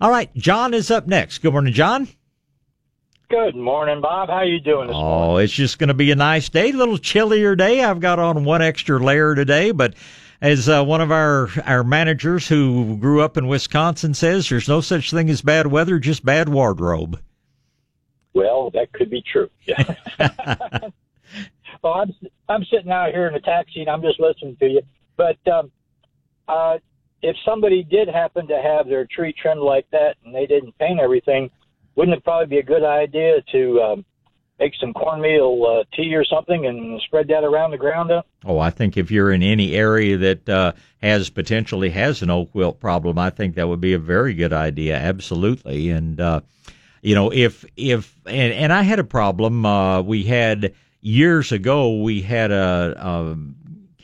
All 0.00 0.10
right, 0.10 0.32
John 0.36 0.74
is 0.74 0.92
up 0.92 1.08
next. 1.08 1.38
Good 1.38 1.52
morning, 1.52 1.72
John. 1.72 2.06
Good 3.28 3.56
morning, 3.56 4.00
Bob. 4.00 4.28
How 4.28 4.42
you 4.42 4.60
doing 4.60 4.86
this 4.86 4.96
oh, 4.96 5.00
morning? 5.00 5.44
it's 5.44 5.52
just 5.52 5.78
going 5.78 5.88
to 5.88 5.94
be 5.94 6.12
a 6.12 6.16
nice 6.16 6.48
day, 6.48 6.70
a 6.70 6.72
little 6.72 6.98
chillier 6.98 7.56
day. 7.56 7.82
I've 7.82 7.98
got 7.98 8.20
on 8.20 8.44
one 8.44 8.62
extra 8.62 8.98
layer 8.98 9.34
today, 9.34 9.72
but 9.72 9.94
as 10.40 10.68
uh, 10.68 10.84
one 10.84 11.00
of 11.00 11.10
our 11.10 11.48
our 11.66 11.82
managers 11.82 12.46
who 12.46 12.96
grew 12.98 13.22
up 13.22 13.36
in 13.36 13.48
Wisconsin 13.48 14.14
says, 14.14 14.48
there's 14.48 14.68
no 14.68 14.80
such 14.80 15.10
thing 15.10 15.28
as 15.28 15.42
bad 15.42 15.66
weather, 15.66 15.98
just 15.98 16.24
bad 16.24 16.48
wardrobe. 16.48 17.20
Well, 18.34 18.70
that 18.70 18.92
could 18.92 19.10
be 19.10 19.22
true. 19.22 19.50
Yeah. 19.66 19.96
well, 21.82 21.94
I'm 21.94 22.14
I'm 22.48 22.64
sitting 22.72 22.92
out 22.92 23.10
here 23.10 23.26
in 23.26 23.34
a 23.34 23.40
taxi 23.40 23.80
and 23.80 23.90
I'm 23.90 24.02
just 24.02 24.20
listening 24.20 24.56
to 24.60 24.68
you. 24.68 24.82
But 25.16 25.38
um, 25.52 25.72
uh, 26.46 26.78
if 27.22 27.36
somebody 27.44 27.82
did 27.82 28.08
happen 28.08 28.46
to 28.48 28.60
have 28.60 28.88
their 28.88 29.06
tree 29.06 29.32
trimmed 29.32 29.60
like 29.60 29.86
that 29.90 30.16
and 30.24 30.34
they 30.34 30.46
didn't 30.46 30.76
paint 30.78 31.00
everything, 31.00 31.50
wouldn't 31.94 32.16
it 32.16 32.24
probably 32.24 32.46
be 32.46 32.58
a 32.58 32.62
good 32.62 32.84
idea 32.84 33.42
to 33.52 33.80
um, 33.82 34.04
make 34.58 34.72
some 34.80 34.92
cornmeal 34.92 35.66
uh, 35.66 35.96
tea 35.96 36.14
or 36.14 36.24
something 36.24 36.66
and 36.66 37.00
spread 37.02 37.28
that 37.28 37.44
around 37.44 37.72
the 37.72 37.78
ground 37.78 38.10
up? 38.10 38.26
Oh, 38.44 38.58
I 38.58 38.70
think 38.70 38.96
if 38.96 39.10
you're 39.10 39.32
in 39.32 39.42
any 39.42 39.74
area 39.74 40.16
that 40.16 40.48
uh, 40.48 40.72
has 41.02 41.30
potentially 41.30 41.90
has 41.90 42.22
an 42.22 42.30
oak 42.30 42.54
wilt 42.54 42.78
problem, 42.78 43.18
I 43.18 43.30
think 43.30 43.56
that 43.56 43.68
would 43.68 43.80
be 43.80 43.94
a 43.94 43.98
very 43.98 44.34
good 44.34 44.52
idea. 44.52 44.96
Absolutely, 44.96 45.90
and 45.90 46.20
uh, 46.20 46.40
you 47.02 47.14
know, 47.14 47.32
if 47.32 47.64
if 47.76 48.14
and, 48.26 48.52
and 48.52 48.72
I 48.72 48.82
had 48.82 48.98
a 48.98 49.04
problem. 49.04 49.66
Uh, 49.66 50.02
we 50.02 50.22
had 50.24 50.74
years 51.00 51.52
ago. 51.52 52.00
We 52.02 52.22
had 52.22 52.50
a, 52.50 52.94
a 52.96 53.36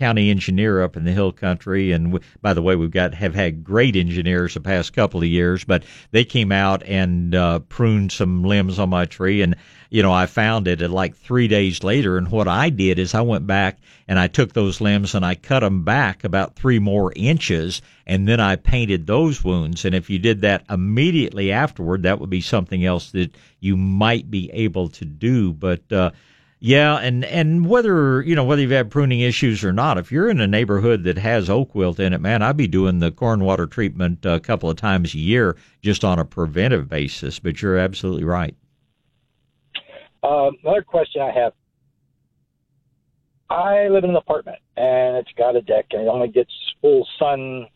county 0.05 0.28
engineer 0.28 0.83
up 0.83 0.98
in 0.98 1.05
the 1.05 1.12
hill 1.12 1.33
country. 1.33 1.91
And 1.91 2.12
w- 2.12 2.30
by 2.42 2.52
the 2.52 2.60
way 2.60 2.77
we've 2.77 2.91
got 2.91 3.14
have 3.14 3.34
had 3.34 3.64
great 3.64 3.97
engineers 3.97 4.52
the 4.52 4.60
past 4.60 4.92
couple 4.92 5.20
of 5.20 5.27
years 5.27 5.64
but 5.64 5.83
they 6.10 6.27
came 6.27 6.52
out 6.52 6.83
and 6.83 7.34
uh, 7.34 7.60
pruned 7.60 8.12
some 8.12 8.44
limbs 8.44 8.78
on 8.78 8.91
my 8.91 9.06
tree. 9.06 9.41
And 9.41 9.56
you 9.88 10.02
know 10.02 10.12
I 10.12 10.27
found 10.27 10.69
it 10.69 10.82
at 10.82 10.91
like 10.91 11.16
3 11.16 11.48
days 11.48 11.82
later. 11.82 12.19
And 12.19 12.30
what 12.30 12.48
I 12.48 12.69
did 12.69 12.98
is 12.98 13.14
I 13.14 13.22
went 13.22 13.47
back 13.47 13.78
and 14.06 14.19
I 14.19 14.27
took 14.27 14.52
those 14.52 14.82
limbs 14.82 15.14
and 15.14 15.25
I 15.25 15.36
cut 15.36 15.60
them 15.60 15.84
back 15.84 16.22
about 16.22 16.55
3 16.55 16.78
more 16.80 17.10
inches. 17.16 17.80
And 18.06 18.28
then 18.28 18.41
I 18.41 18.56
painted 18.56 19.06
those 19.06 19.42
wounds. 19.42 19.86
And 19.86 19.94
if 19.94 20.10
you 20.10 20.19
did 20.19 20.42
that 20.42 20.66
immediately 20.69 21.50
afterward 21.50 22.02
that 22.02 22.20
would 22.20 22.28
be 22.28 22.42
something 22.42 22.84
else 22.84 23.10
that 23.12 23.34
you 23.60 23.75
might 23.78 24.30
be 24.30 24.50
able 24.52 24.91
to 24.91 25.06
do. 25.06 25.55
But 25.55 25.91
uh 25.91 26.10
yeah, 26.64 26.96
and 26.96 27.26
and 27.26 27.68
whether 27.68 28.22
you 28.22 28.34
know 28.34 28.42
whether 28.42 28.62
you've 28.62 28.70
had 28.70 28.90
pruning 28.90 29.20
issues 29.20 29.62
or 29.62 29.70
not, 29.70 29.98
if 29.98 30.10
you're 30.10 30.30
in 30.30 30.40
a 30.40 30.46
neighborhood 30.46 31.04
that 31.04 31.18
has 31.18 31.50
oak 31.50 31.74
wilt 31.74 32.00
in 32.00 32.14
it, 32.14 32.22
man, 32.22 32.40
I'd 32.40 32.56
be 32.56 32.66
doing 32.66 33.00
the 33.00 33.12
corn 33.12 33.44
water 33.44 33.66
treatment 33.66 34.24
a 34.24 34.40
couple 34.40 34.70
of 34.70 34.78
times 34.78 35.12
a 35.12 35.18
year 35.18 35.58
just 35.82 36.06
on 36.06 36.18
a 36.18 36.24
preventive 36.24 36.88
basis. 36.88 37.38
But 37.38 37.60
you're 37.60 37.76
absolutely 37.76 38.24
right. 38.24 38.56
Uh, 40.22 40.52
another 40.62 40.80
question 40.80 41.20
I 41.20 41.32
have. 41.38 41.52
I 43.50 43.88
live 43.88 44.04
in 44.04 44.10
an 44.10 44.16
apartment 44.16 44.56
and 44.74 45.19
it's 45.19 45.32
got 45.36 45.56
a 45.56 45.60
deck 45.60 45.84
and 45.91 46.00
it 46.00 46.08
only 46.08 46.28
gets 46.28 46.50
full 46.80 47.06
sun 47.19 47.66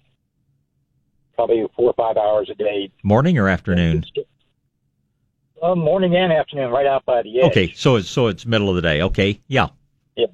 probably 1.34 1.62
four 1.76 1.90
or 1.90 1.92
five 1.92 2.16
hours 2.16 2.48
a 2.50 2.54
day. 2.54 2.90
Morning 3.02 3.36
or 3.36 3.50
afternoon? 3.50 4.06
Uh, 5.60 5.74
morning 5.74 6.14
and 6.14 6.32
afternoon, 6.32 6.70
right 6.70 6.86
out 6.86 7.04
by 7.04 7.22
the 7.22 7.40
edge. 7.40 7.50
Okay, 7.50 7.72
so 7.72 7.96
it's 7.96 8.08
so 8.08 8.28
it's 8.28 8.46
middle 8.46 8.68
of 8.68 8.76
the 8.76 8.82
day. 8.82 9.02
Okay, 9.02 9.40
yeah. 9.48 9.68
Yeah. 10.16 10.26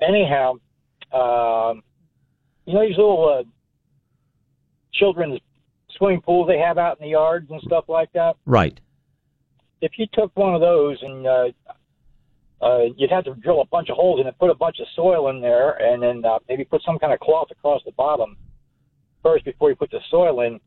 Anyhow, 0.00 0.54
um, 1.12 1.82
you 2.66 2.74
know 2.74 2.80
these 2.86 2.96
little 2.96 3.38
uh, 3.38 3.44
children's 4.92 5.40
swimming 5.96 6.20
pools 6.20 6.48
they 6.48 6.58
have 6.58 6.76
out 6.76 6.98
in 6.98 7.04
the 7.04 7.10
yards 7.10 7.50
and 7.50 7.60
stuff 7.62 7.84
like 7.88 8.12
that. 8.14 8.36
Right. 8.46 8.80
If 9.80 9.92
you 9.96 10.06
took 10.12 10.36
one 10.36 10.54
of 10.54 10.60
those 10.60 10.98
and 11.02 11.26
uh, 11.26 11.48
uh, 12.60 12.80
you'd 12.96 13.10
have 13.10 13.24
to 13.24 13.34
drill 13.34 13.60
a 13.60 13.66
bunch 13.66 13.90
of 13.90 13.96
holes 13.96 14.20
in 14.20 14.26
it, 14.26 14.36
put 14.40 14.50
a 14.50 14.54
bunch 14.54 14.80
of 14.80 14.86
soil 14.96 15.28
in 15.30 15.40
there, 15.40 15.70
and 15.80 16.02
then 16.02 16.24
uh, 16.24 16.38
maybe 16.48 16.64
put 16.64 16.82
some 16.82 16.98
kind 16.98 17.12
of 17.12 17.20
cloth 17.20 17.48
across 17.52 17.80
the 17.84 17.92
bottom 17.92 18.36
first 19.22 19.44
before 19.44 19.70
you 19.70 19.76
put 19.76 19.90
the 19.90 20.00
soil 20.10 20.40
in 20.40 20.58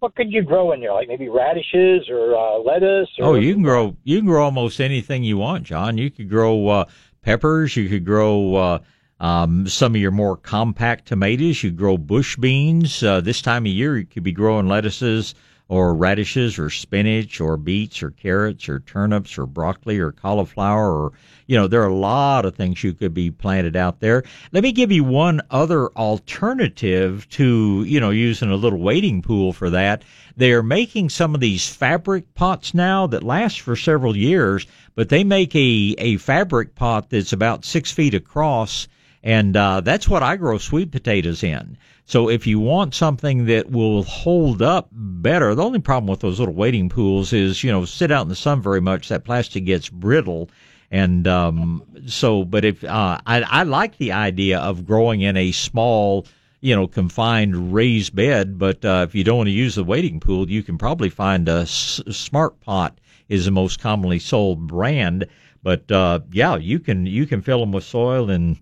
what 0.00 0.14
could 0.14 0.32
you 0.32 0.42
grow 0.42 0.72
in 0.72 0.80
there? 0.80 0.92
Like 0.92 1.08
maybe 1.08 1.28
radishes 1.28 2.08
or 2.08 2.36
uh, 2.36 2.58
lettuce? 2.58 3.08
Or 3.18 3.26
oh, 3.26 3.34
you 3.34 3.54
can 3.54 3.62
grow 3.62 3.96
you 4.04 4.18
can 4.18 4.26
grow 4.26 4.44
almost 4.44 4.80
anything 4.80 5.24
you 5.24 5.38
want, 5.38 5.64
John. 5.64 5.98
You 5.98 6.10
could 6.10 6.28
grow 6.28 6.68
uh, 6.68 6.84
peppers. 7.22 7.76
You 7.76 7.88
could 7.88 8.04
grow 8.04 8.54
uh, 8.54 8.78
um, 9.20 9.66
some 9.66 9.94
of 9.94 10.00
your 10.00 10.10
more 10.10 10.36
compact 10.36 11.06
tomatoes. 11.06 11.62
You 11.62 11.70
grow 11.70 11.96
bush 11.96 12.36
beans. 12.36 13.02
Uh, 13.02 13.20
this 13.20 13.40
time 13.40 13.64
of 13.64 13.72
year, 13.72 13.96
you 13.96 14.06
could 14.06 14.22
be 14.22 14.32
growing 14.32 14.68
lettuces 14.68 15.34
or 15.68 15.94
radishes 15.94 16.58
or 16.58 16.68
spinach 16.68 17.40
or 17.40 17.56
beets 17.56 18.02
or 18.02 18.10
carrots 18.10 18.68
or 18.68 18.80
turnips 18.80 19.38
or 19.38 19.46
broccoli 19.46 19.98
or 19.98 20.12
cauliflower 20.12 20.92
or 20.92 21.12
you 21.46 21.56
know 21.56 21.66
there 21.66 21.82
are 21.82 21.88
a 21.88 21.94
lot 21.94 22.44
of 22.44 22.54
things 22.54 22.84
you 22.84 22.92
could 22.92 23.14
be 23.14 23.30
planted 23.30 23.74
out 23.74 24.00
there 24.00 24.22
let 24.52 24.62
me 24.62 24.72
give 24.72 24.92
you 24.92 25.02
one 25.02 25.40
other 25.50 25.88
alternative 25.90 27.26
to 27.30 27.82
you 27.84 27.98
know 27.98 28.10
using 28.10 28.50
a 28.50 28.56
little 28.56 28.78
wading 28.78 29.22
pool 29.22 29.52
for 29.52 29.70
that 29.70 30.02
they 30.36 30.52
are 30.52 30.62
making 30.62 31.08
some 31.08 31.34
of 31.34 31.40
these 31.40 31.66
fabric 31.66 32.34
pots 32.34 32.74
now 32.74 33.06
that 33.06 33.22
last 33.22 33.60
for 33.60 33.74
several 33.74 34.14
years 34.14 34.66
but 34.94 35.08
they 35.08 35.24
make 35.24 35.54
a 35.56 35.94
a 35.98 36.16
fabric 36.18 36.74
pot 36.74 37.08
that's 37.08 37.32
about 37.32 37.64
six 37.64 37.90
feet 37.90 38.12
across 38.12 38.86
and 39.24 39.56
uh, 39.56 39.80
that's 39.80 40.06
what 40.06 40.22
I 40.22 40.36
grow 40.36 40.58
sweet 40.58 40.92
potatoes 40.92 41.42
in. 41.42 41.78
So 42.06 42.28
if 42.28 42.46
you 42.46 42.60
want 42.60 42.94
something 42.94 43.46
that 43.46 43.70
will 43.70 44.02
hold 44.02 44.60
up 44.60 44.88
better, 44.92 45.54
the 45.54 45.64
only 45.64 45.78
problem 45.78 46.10
with 46.10 46.20
those 46.20 46.38
little 46.38 46.54
wading 46.54 46.90
pools 46.90 47.32
is, 47.32 47.64
you 47.64 47.72
know, 47.72 47.86
sit 47.86 48.12
out 48.12 48.22
in 48.22 48.28
the 48.28 48.36
sun 48.36 48.60
very 48.60 48.80
much, 48.80 49.08
that 49.08 49.24
plastic 49.24 49.64
gets 49.64 49.88
brittle. 49.88 50.50
And 50.90 51.26
um, 51.26 51.82
so, 52.06 52.44
but 52.44 52.64
if 52.64 52.84
uh, 52.84 53.18
I, 53.26 53.40
I 53.40 53.62
like 53.62 53.96
the 53.96 54.12
idea 54.12 54.58
of 54.58 54.86
growing 54.86 55.22
in 55.22 55.36
a 55.36 55.50
small, 55.52 56.26
you 56.60 56.76
know, 56.76 56.86
confined 56.86 57.72
raised 57.72 58.14
bed, 58.14 58.58
but 58.58 58.84
uh, 58.84 59.06
if 59.08 59.14
you 59.14 59.24
don't 59.24 59.38
want 59.38 59.48
to 59.48 59.52
use 59.52 59.74
the 59.74 59.82
wading 59.82 60.20
pool, 60.20 60.50
you 60.50 60.62
can 60.62 60.76
probably 60.76 61.08
find 61.08 61.48
a 61.48 61.62
S- 61.62 62.02
Smart 62.10 62.60
Pot 62.60 62.98
is 63.30 63.46
the 63.46 63.50
most 63.50 63.80
commonly 63.80 64.18
sold 64.18 64.66
brand. 64.66 65.26
But 65.62 65.90
uh, 65.90 66.20
yeah, 66.30 66.56
you 66.56 66.78
can 66.78 67.06
you 67.06 67.24
can 67.24 67.40
fill 67.40 67.60
them 67.60 67.72
with 67.72 67.84
soil 67.84 68.28
and 68.28 68.58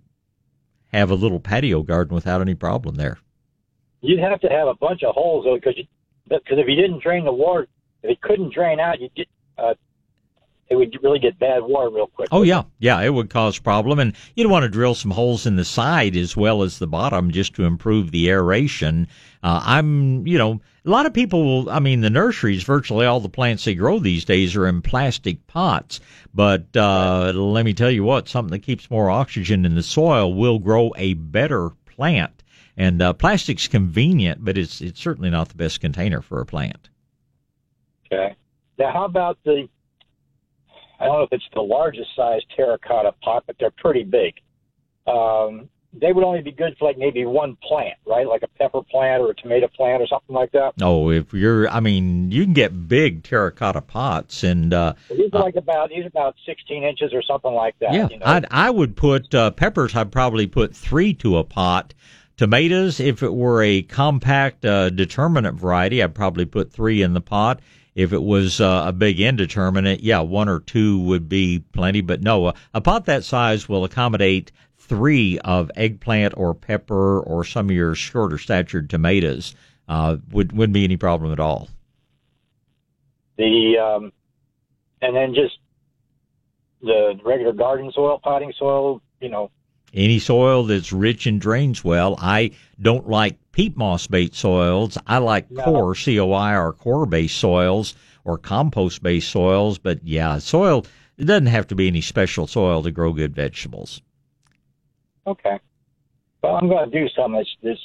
have 0.92 1.10
a 1.10 1.16
little 1.16 1.41
patio 1.41 1.82
garden 1.82 2.14
without 2.14 2.41
any 2.41 2.54
problem 2.54 2.94
there. 2.94 3.19
You'd 4.02 4.20
have 4.20 4.40
to 4.40 4.48
have 4.48 4.68
a 4.68 4.74
bunch 4.74 5.02
of 5.02 5.14
holes 5.14 5.44
though, 5.44 5.54
because 5.54 5.76
because 6.28 6.58
if 6.58 6.68
you 6.68 6.76
didn't 6.76 7.02
drain 7.02 7.24
the 7.24 7.32
water, 7.32 7.68
if 8.02 8.10
it 8.10 8.20
couldn't 8.20 8.52
drain 8.52 8.80
out, 8.80 9.00
you 9.00 9.08
get 9.14 9.28
uh, 9.56 9.74
it 10.72 10.76
would 10.76 10.96
really 11.02 11.18
get 11.18 11.38
bad 11.38 11.62
water 11.62 11.90
real 11.90 12.06
quick. 12.06 12.28
Oh 12.32 12.42
yeah, 12.42 12.62
yeah, 12.78 13.00
it 13.00 13.10
would 13.10 13.30
cause 13.30 13.58
problem, 13.58 13.98
and 13.98 14.14
you'd 14.34 14.50
want 14.50 14.64
to 14.64 14.68
drill 14.68 14.94
some 14.94 15.10
holes 15.10 15.46
in 15.46 15.56
the 15.56 15.64
side 15.64 16.16
as 16.16 16.36
well 16.36 16.62
as 16.62 16.78
the 16.78 16.86
bottom 16.86 17.30
just 17.30 17.54
to 17.54 17.64
improve 17.64 18.10
the 18.10 18.30
aeration. 18.30 19.06
Uh, 19.42 19.60
I'm, 19.62 20.26
you 20.26 20.38
know, 20.38 20.60
a 20.84 20.91
lot 20.91 21.06
of 21.06 21.12
people. 21.12 21.68
I 21.70 21.78
mean, 21.78 22.00
the 22.00 22.10
nurseries, 22.10 22.64
virtually 22.64 23.06
all 23.06 23.21
the 23.21 23.28
plants 23.28 23.65
they 23.65 23.74
grow 23.74 23.98
these 23.98 24.24
days 24.24 24.56
are 24.56 24.66
in 24.66 24.82
plastic 24.82 25.47
pots. 25.47 26.00
But 26.34 26.74
uh, 26.77 27.32
let 27.34 27.65
me 27.65 27.74
tell 27.74 27.91
you 27.91 28.03
what, 28.03 28.28
something 28.28 28.53
that 28.53 28.60
keeps 28.65 28.91
more 28.91 29.10
oxygen 29.10 29.66
in 29.66 29.74
the 29.74 29.82
soil 29.82 30.32
will 30.32 30.59
grow 30.59 30.92
a 30.97 31.15
better 31.15 31.71
plant. 31.84 32.41
And 32.77 33.03
uh, 33.03 33.13
plastic's 33.13 33.69
convenient, 33.69 34.45
but 34.45 34.57
it's 34.57 34.80
it's 34.80 35.01
certainly 35.01 35.30
not 35.30 35.51
the 35.51 35.57
best 35.57 35.80
container 35.80 36.22
for 36.22 36.41
a 36.41 36.47
plant. 36.47 36.89
Okay. 38.07 38.34
Now, 38.78 38.92
how 38.92 39.04
about 39.04 39.39
the 39.45 39.69
I 40.98 41.07
don't 41.07 41.19
know 41.19 41.22
if 41.24 41.33
it's 41.33 41.48
the 41.53 41.60
largest 41.60 42.15
size 42.16 42.41
terracotta 42.57 43.13
pot, 43.22 43.45
but 43.47 43.57
they're 43.59 43.72
pretty 43.72 44.04
big. 44.04 44.34
Um, 45.07 45.69
they 45.92 46.13
would 46.13 46.24
only 46.24 46.41
be 46.41 46.53
good 46.53 46.74
for 46.78 46.89
like 46.89 46.97
maybe 46.97 47.27
one 47.27 47.57
plant, 47.63 47.98
right? 48.07 48.27
Like 48.27 48.42
a 48.42 48.48
pepper 48.48 48.83
plant 48.83 49.22
or 49.22 49.30
a 49.30 49.34
tomato 49.34 49.68
plant 49.68 50.01
or 50.01 50.07
something 50.07 50.34
like 50.34 50.53
that. 50.53 50.72
Oh, 50.80 51.10
if 51.10 51.34
you're, 51.34 51.68
I 51.68 51.80
mean, 51.80 52.30
you 52.30 52.45
can 52.45 52.54
get 52.54 52.89
big 52.89 53.25
terracotta 53.25 53.83
pots, 53.83 54.42
and 54.42 54.72
uh, 54.72 54.95
these 55.10 55.28
are 55.34 55.41
like 55.41 55.57
about 55.57 55.91
these 55.91 56.04
are 56.04 56.09
about 56.09 56.36
sixteen 56.47 56.83
inches 56.83 57.13
or 57.13 57.22
something 57.22 57.53
like 57.53 57.78
that. 57.80 57.92
Yeah, 57.92 58.09
you 58.09 58.18
know? 58.18 58.27
I'd, 58.27 58.47
I 58.51 58.71
would 58.71 58.97
put 58.97 59.34
uh, 59.34 59.51
peppers. 59.51 59.95
I'd 59.95 60.13
probably 60.13 60.47
put 60.47 60.75
three 60.75 61.13
to 61.15 61.36
a 61.36 61.45
pot. 61.45 61.92
Tomatoes, 62.42 62.98
if 62.98 63.22
it 63.22 63.33
were 63.33 63.62
a 63.62 63.83
compact 63.83 64.65
uh, 64.65 64.91
determinate 64.91 65.54
variety, 65.54 66.03
I'd 66.03 66.12
probably 66.12 66.44
put 66.44 66.72
three 66.72 67.00
in 67.00 67.12
the 67.12 67.21
pot. 67.21 67.60
If 67.94 68.12
it 68.12 68.21
was 68.21 68.60
uh, 68.60 68.83
a 68.89 68.92
big 68.92 69.21
indeterminate, 69.21 70.00
yeah, 70.00 70.22
one 70.22 70.48
or 70.48 70.59
two 70.59 70.98
would 71.03 71.28
be 71.28 71.62
plenty. 71.72 72.00
But 72.00 72.21
no, 72.21 72.48
a, 72.48 72.54
a 72.74 72.80
pot 72.80 73.04
that 73.04 73.22
size 73.22 73.68
will 73.68 73.84
accommodate 73.84 74.50
three 74.77 75.39
of 75.44 75.71
eggplant 75.77 76.34
or 76.36 76.53
pepper 76.53 77.21
or 77.21 77.44
some 77.44 77.71
of 77.71 77.77
your 77.77 77.94
shorter 77.94 78.39
statured 78.39 78.91
tomatoes. 78.91 79.54
Uh, 79.86 80.16
would 80.33 80.50
wouldn't 80.50 80.74
be 80.74 80.83
any 80.83 80.97
problem 80.97 81.30
at 81.30 81.39
all. 81.39 81.68
The 83.39 83.78
um, 83.78 84.12
and 85.00 85.15
then 85.15 85.33
just 85.33 85.59
the 86.80 87.21
regular 87.24 87.53
garden 87.53 87.92
soil, 87.94 88.18
potting 88.18 88.53
soil, 88.59 89.00
you 89.21 89.28
know. 89.28 89.53
Any 89.94 90.18
soil 90.18 90.65
that's 90.65 90.92
rich 90.92 91.27
and 91.27 91.41
drains 91.41 91.84
well. 91.84 92.16
I 92.18 92.53
don't 92.80 93.09
like 93.09 93.39
peat 93.53 93.77
moss 93.77 94.06
based 94.06 94.34
soils. 94.34 94.97
I 95.06 95.18
like 95.18 95.50
no. 95.50 95.65
coir, 95.65 95.94
C 95.94 96.18
O 96.18 96.33
I, 96.33 96.56
or 96.56 96.72
coir 96.72 97.06
based 97.06 97.39
soils 97.39 97.94
or 98.24 98.39
compost 98.39 99.03
based 99.03 99.30
soils. 99.30 99.78
But 99.78 100.00
yeah, 100.03 100.39
soil, 100.39 100.86
it 101.18 101.24
doesn't 101.24 101.47
have 101.47 101.66
to 101.68 101.74
be 101.74 101.89
any 101.89 102.00
special 102.00 102.47
soil 102.47 102.83
to 102.83 102.91
grow 102.91 103.12
good 103.12 103.34
vegetables. 103.34 104.00
Okay. 105.27 105.59
Well, 106.42 106.56
I'm 106.56 106.68
going 106.68 106.91
to 106.91 107.00
do 107.00 107.09
some 107.15 107.33
this, 107.33 107.48
this 107.62 107.78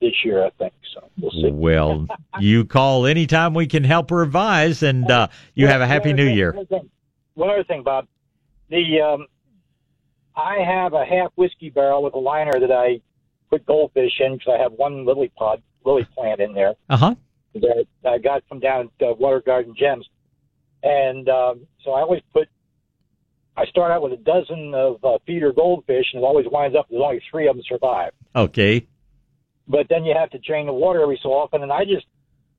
this 0.00 0.24
year, 0.24 0.44
I 0.44 0.50
think. 0.50 0.72
So 0.94 1.08
we'll 1.18 1.30
see. 1.30 1.50
Well, 1.50 2.06
you 2.40 2.64
call 2.64 3.06
anytime 3.06 3.54
we 3.54 3.66
can 3.66 3.84
help 3.84 4.10
or 4.10 4.22
advise, 4.22 4.82
and 4.82 5.10
uh, 5.10 5.28
you 5.54 5.66
have 5.66 5.80
a 5.80 5.86
happy 5.86 6.12
new 6.12 6.26
year. 6.26 6.52
One 7.34 7.50
other 7.50 7.64
thing, 7.64 7.82
Bob. 7.82 8.06
The 8.68 9.00
um, 9.00 9.26
I 10.36 10.58
have 10.64 10.94
a 10.94 11.04
half 11.04 11.32
whiskey 11.36 11.70
barrel 11.70 12.02
with 12.02 12.14
a 12.14 12.18
liner 12.18 12.58
that 12.60 12.70
I 12.70 13.00
put 13.50 13.66
goldfish 13.66 14.12
in 14.20 14.34
because 14.34 14.54
I 14.58 14.62
have 14.62 14.72
one 14.72 15.04
lily 15.04 15.30
pod, 15.36 15.62
lily 15.84 16.06
plant 16.14 16.40
in 16.40 16.54
there. 16.54 16.74
Uh 16.88 16.96
huh. 16.96 17.14
That 17.54 17.86
I 18.04 18.18
got 18.18 18.44
from 18.48 18.60
down 18.60 18.90
at 19.00 19.08
uh, 19.08 19.14
Water 19.14 19.42
Garden 19.44 19.74
Gems, 19.76 20.08
and 20.84 21.28
um, 21.28 21.66
so 21.84 21.92
I 21.92 22.02
always 22.02 22.22
put. 22.32 22.48
I 23.56 23.66
start 23.66 23.90
out 23.90 24.02
with 24.02 24.12
a 24.12 24.16
dozen 24.16 24.72
of 24.74 25.04
uh, 25.04 25.18
feeder 25.26 25.52
goldfish, 25.52 26.06
and 26.12 26.22
it 26.22 26.24
always 26.24 26.46
winds 26.50 26.76
up 26.76 26.86
there's 26.88 27.02
only 27.02 27.20
three 27.30 27.48
of 27.48 27.56
them 27.56 27.64
survive. 27.68 28.12
Okay 28.34 28.86
but 29.70 29.86
then 29.88 30.04
you 30.04 30.14
have 30.14 30.30
to 30.30 30.38
drain 30.38 30.66
the 30.66 30.72
water 30.72 31.00
every 31.00 31.18
so 31.22 31.30
often. 31.30 31.62
And 31.62 31.72
I 31.72 31.84
just 31.84 32.06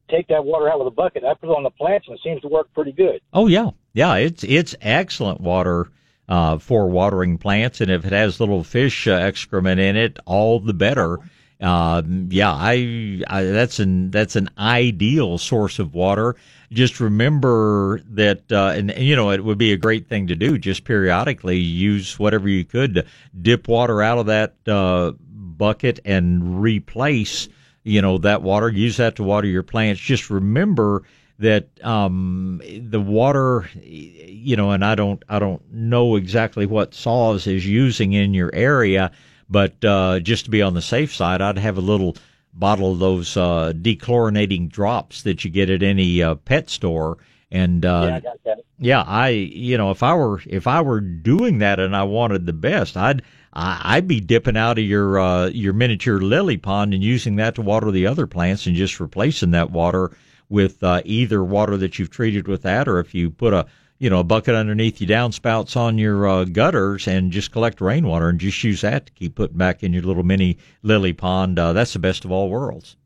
take 0.10 0.28
that 0.30 0.44
water 0.44 0.70
out 0.70 0.80
with 0.80 0.88
a 0.88 0.96
bucket. 0.96 1.24
I 1.24 1.34
put 1.34 1.50
it 1.50 1.56
on 1.56 1.64
the 1.64 1.70
plants, 1.70 2.08
and 2.08 2.16
it 2.16 2.22
seems 2.24 2.42
to 2.42 2.48
work 2.48 2.74
pretty 2.74 2.94
good. 2.94 3.22
Oh 3.34 3.48
yeah, 3.48 3.72
yeah. 3.94 4.16
It's 4.16 4.44
it's 4.44 4.76
excellent 4.82 5.42
water 5.42 5.92
uh, 6.30 6.58
for 6.58 6.88
watering 6.90 7.38
plants, 7.38 7.82
and 7.82 7.92
if 7.92 8.06
it 8.06 8.12
has 8.12 8.40
little 8.40 8.64
fish 8.64 9.08
uh, 9.08 9.12
excrement 9.12 9.80
in 9.80 9.96
it, 9.96 10.20
all 10.26 10.60
the 10.60 10.74
better. 10.74 11.20
Uh, 11.60 12.02
yeah, 12.30 12.52
I, 12.52 13.22
I 13.28 13.44
that's 13.44 13.80
an 13.80 14.10
that's 14.10 14.36
an 14.36 14.50
ideal 14.58 15.38
source 15.38 15.78
of 15.78 15.94
water. 15.94 16.36
Just 16.72 17.00
remember 17.00 18.02
that, 18.12 18.52
uh, 18.52 18.74
and, 18.76 18.90
and 18.90 19.06
you 19.06 19.16
know, 19.16 19.30
it 19.32 19.44
would 19.44 19.58
be 19.58 19.74
a 19.74 19.78
great 19.78 20.08
thing 20.08 20.28
to 20.28 20.36
do. 20.36 20.58
Just 20.58 20.86
periodically 20.86 21.58
use 21.58 22.18
whatever 22.18 22.50
you 22.50 22.66
could 22.66 22.96
to 22.96 23.06
dip 23.40 23.68
water 23.68 24.02
out 24.02 24.18
of 24.18 24.26
that 24.28 24.56
uh, 24.68 25.12
bucket 25.22 26.00
and 26.06 26.62
replace, 26.62 27.50
you 27.84 28.02
know, 28.02 28.18
that 28.20 28.42
water. 28.42 28.70
Use 28.70 28.98
that 28.98 29.18
to 29.18 29.24
water 29.24 29.48
your 29.48 29.64
plants. 29.64 30.02
Just 30.02 30.30
remember 30.30 31.04
that 31.42 31.68
um, 31.84 32.62
the 32.66 33.00
water, 33.00 33.70
you 33.82 34.56
know, 34.56 34.72
and 34.72 34.84
I 34.86 34.96
don't, 34.96 35.22
I 35.30 35.40
don't 35.40 35.62
know 35.74 36.16
exactly 36.16 36.66
what 36.66 36.94
SAWS 36.94 37.48
is 37.48 37.68
using 37.68 38.14
in 38.14 38.34
your 38.34 38.54
area, 38.54 39.12
but 39.50 39.84
uh, 39.84 40.20
just 40.22 40.46
to 40.46 40.52
be 40.52 40.62
on 40.62 40.74
the 40.74 40.82
safe 40.82 41.14
side, 41.14 41.42
I'd 41.42 41.58
have 41.58 41.78
a 41.78 41.82
little 41.82 42.16
bottle 42.54 42.92
of 42.92 43.00
those 43.00 43.38
uh, 43.38 43.74
dechlorinating 43.76 44.70
drops 44.70 45.24
that 45.24 45.44
you 45.44 45.52
get 45.52 45.70
at 45.70 45.84
any 45.84 46.22
uh, 46.24 46.36
pet 46.36 46.70
store. 46.70 47.18
And 47.52 47.86
uh, 47.86 48.22
yeah, 48.24 48.32
I 48.46 48.56
yeah, 48.80 49.02
I 49.02 49.30
you 49.30 49.78
know 49.78 49.92
if 49.92 50.04
I 50.04 50.16
were 50.16 50.42
if 50.48 50.68
I 50.68 50.82
were 50.82 51.02
doing 51.02 51.58
that 51.58 51.82
and 51.82 51.96
I 51.96 52.04
wanted 52.04 52.46
the 52.46 52.54
best, 52.54 52.96
I'd 52.96 53.24
I'd 53.54 54.08
be 54.08 54.22
dipping 54.22 54.56
out 54.56 54.78
of 54.78 54.86
your 54.86 55.20
uh, 55.20 55.48
your 55.48 55.74
miniature 55.74 56.22
lily 56.22 56.56
pond 56.56 56.94
and 56.94 57.04
using 57.04 57.36
that 57.36 57.56
to 57.56 57.62
water 57.62 57.92
the 57.92 58.08
other 58.08 58.26
plants, 58.26 58.68
and 58.68 58.76
just 58.76 59.02
replacing 59.02 59.52
that 59.52 59.72
water 59.72 60.12
with 60.52 60.84
uh, 60.84 61.02
either 61.06 61.44
water 61.44 61.78
that 61.78 61.98
you've 61.98 62.10
treated 62.12 62.48
with 62.48 62.62
that, 62.64 62.88
or 62.88 63.00
if 63.00 63.16
you 63.16 63.32
put 63.32 63.54
a 63.54 63.66
you 63.98 64.10
know 64.10 64.20
a 64.20 64.24
bucket 64.24 64.54
underneath 64.54 65.00
your 65.00 65.10
downspouts 65.10 65.78
on 65.78 65.98
your 65.98 66.28
uh, 66.28 66.44
gutters 66.44 67.08
and 67.08 67.32
just 67.32 67.52
collect 67.52 67.82
rainwater 67.82 68.30
and 68.30 68.40
just 68.40 68.64
use 68.64 68.82
that 68.82 69.08
to 69.08 69.12
keep 69.14 69.36
putting 69.36 69.58
back 69.58 69.84
in 69.84 69.94
your 69.94 70.04
little 70.04 70.24
mini 70.24 70.58
lily 70.84 71.14
pond. 71.14 71.58
Uh, 71.58 71.74
that's 71.74 71.94
the 71.94 72.00
best 72.00 72.26
of 72.26 72.32
all 72.32 72.50
worlds. 72.50 72.98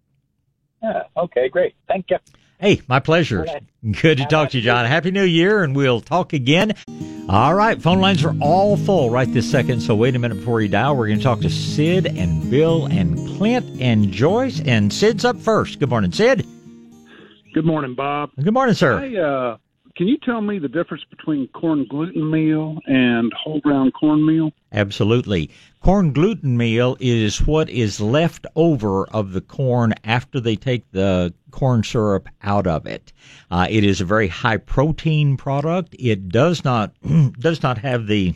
Yeah. 0.82 1.04
Okay. 1.16 1.48
Great. 1.48 1.76
Thank 1.88 2.10
you. 2.10 2.18
Hey, 2.60 2.82
my 2.88 3.00
pleasure. 3.00 3.46
Good 4.02 4.18
to 4.18 4.26
talk 4.26 4.52
to 4.52 4.58
you, 4.58 4.64
John. 4.64 4.86
Happy 4.86 5.12
New 5.12 5.26
Year, 5.26 5.64
and 5.64 5.76
we'll 5.76 6.00
talk 6.00 6.32
again. 6.32 6.74
All 7.28 7.54
right, 7.54 7.82
phone 7.82 8.00
lines 8.00 8.24
are 8.24 8.36
all 8.40 8.78
full 8.78 9.10
right 9.10 9.32
this 9.32 9.50
second, 9.50 9.82
so 9.82 9.94
wait 9.94 10.16
a 10.16 10.20
minute 10.20 10.36
before 10.36 10.62
you 10.62 10.70
dial. 10.70 10.96
We're 10.96 11.08
going 11.08 11.18
to 11.18 11.24
talk 11.24 11.42
to 11.42 11.50
Sid 11.50 12.06
and 12.06 12.50
Bill 12.50 12.86
and 12.86 13.18
Clint 13.38 13.82
and 13.82 14.12
Joyce, 14.12 14.62
and 14.62 14.94
Sid's 14.94 15.26
up 15.26 15.38
first. 15.38 15.80
Good 15.80 15.90
morning, 15.90 16.12
Sid. 16.12 16.48
Good 17.56 17.66
morning, 17.66 17.96
Bob. 17.96 18.32
Good 18.36 18.54
morning, 18.54 18.76
sir. 18.76 19.00
Hey, 19.00 19.16
uh, 19.16 19.56
can 19.96 20.10
you 20.10 20.18
tell 20.18 20.42
me 20.42 20.60
the 20.60 20.68
difference 20.68 21.06
between 21.10 21.48
corn 21.48 21.88
gluten 21.90 22.30
meal 22.30 22.80
and 22.86 23.32
whole 23.32 23.62
ground 23.62 23.94
corn 23.94 24.26
meal? 24.26 24.52
Absolutely. 24.74 25.50
Corn 25.80 26.12
gluten 26.12 26.58
meal 26.58 26.98
is 27.00 27.48
what 27.48 27.70
is 27.70 28.02
left 28.02 28.46
over 28.58 29.06
of 29.08 29.32
the 29.32 29.40
corn 29.40 29.94
after 30.04 30.42
they 30.42 30.58
take 30.58 30.84
the 30.92 31.34
corn 31.52 31.82
syrup 31.82 32.28
out 32.44 32.68
of 32.68 32.86
it. 32.86 33.14
Uh, 33.50 33.68
it 33.70 33.86
is 33.86 34.02
a 34.02 34.06
very 34.06 34.28
high 34.28 34.58
protein 34.58 35.38
product. 35.38 35.96
It 35.98 36.28
does 36.28 36.66
not 36.66 36.94
does 37.40 37.64
not 37.64 37.78
have 37.78 38.08
the 38.08 38.36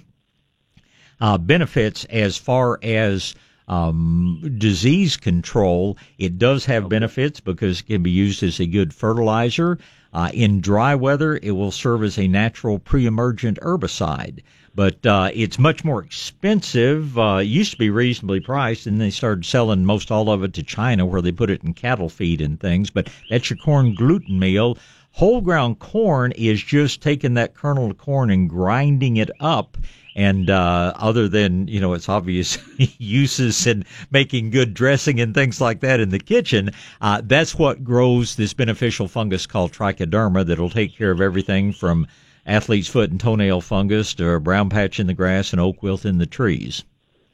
uh, 1.20 1.38
benefits 1.38 2.06
as 2.06 2.38
far 2.38 2.80
as 2.82 3.36
um, 3.70 4.42
disease 4.58 5.16
control. 5.16 5.98
It 6.18 6.38
does 6.38 6.66
have 6.66 6.90
benefits 6.90 7.40
because 7.40 7.80
it 7.80 7.86
can 7.86 8.04
be 8.04 8.12
used 8.12 8.44
as 8.44 8.60
a 8.60 8.66
good 8.66 8.94
fertilizer. 8.94 9.78
Uh, 10.12 10.32
in 10.34 10.60
dry 10.60 10.96
weather, 10.96 11.40
it 11.42 11.52
will 11.52 11.72
serve 11.72 12.04
as 12.04 12.18
a 12.18 12.28
natural 12.28 12.80
pre-emergent 12.80 13.60
herbicide, 13.62 14.40
but 14.74 15.06
uh, 15.06 15.30
it's 15.36 15.60
much 15.60 15.86
more 15.86 16.04
expensive. 16.04 17.18
Uh, 17.18 17.38
it 17.42 17.44
used 17.44 17.72
to 17.72 17.78
be 17.78 17.92
reasonably 17.92 18.40
priced, 18.40 18.88
and 18.88 19.00
they 19.00 19.12
started 19.12 19.46
selling 19.46 19.86
most 19.86 20.10
all 20.10 20.32
of 20.32 20.44
it 20.44 20.54
to 20.54 20.64
China, 20.64 21.06
where 21.06 21.22
they 21.22 21.32
put 21.32 21.52
it 21.52 21.64
in 21.64 21.76
cattle 21.76 22.10
feed 22.10 22.42
and 22.42 22.60
things. 22.60 22.90
But 22.90 23.08
that's 23.30 23.52
your 23.52 23.58
corn 23.58 23.94
gluten 23.94 24.40
meal. 24.40 24.80
Whole 25.12 25.42
ground 25.42 25.78
corn 25.78 26.32
is 26.32 26.64
just 26.64 27.04
taking 27.04 27.36
that 27.36 27.54
kernel 27.54 27.92
of 27.92 27.98
corn 28.00 28.32
and 28.32 28.50
grinding 28.50 29.18
it 29.18 29.30
up 29.40 29.78
and 30.16 30.50
uh, 30.50 30.94
other 30.96 31.28
than 31.28 31.68
you 31.68 31.80
know 31.80 31.94
its 31.94 32.10
obvious 32.10 32.58
uses 32.98 33.66
in 33.68 33.86
making 34.12 34.50
good 34.50 34.74
dressing 34.74 35.20
and 35.20 35.34
things 35.34 35.62
like 35.62 35.80
that 35.82 36.00
in 36.00 36.10
the 36.10 36.20
kitchen, 36.20 36.72
uh, 37.02 37.22
that's 37.24 37.56
what 37.56 37.84
grows 37.84 38.36
this 38.36 38.54
beneficial 38.54 39.08
fungus 39.08 39.46
called 39.46 39.72
trichoderma 39.72 40.46
that'll 40.46 40.70
take 40.70 40.96
care 40.96 41.12
of 41.12 41.22
everything 41.22 41.72
from 41.72 42.08
athlete's 42.46 42.88
foot 42.88 43.12
and 43.12 43.20
toenail 43.20 43.62
fungus 43.62 44.14
to 44.14 44.30
a 44.30 44.40
brown 44.40 44.70
patch 44.70 45.00
in 45.00 45.08
the 45.08 45.14
grass 45.14 45.52
and 45.52 45.62
oak 45.62 45.82
wilt 45.84 46.06
in 46.06 46.18
the 46.18 46.26
trees. 46.26 46.84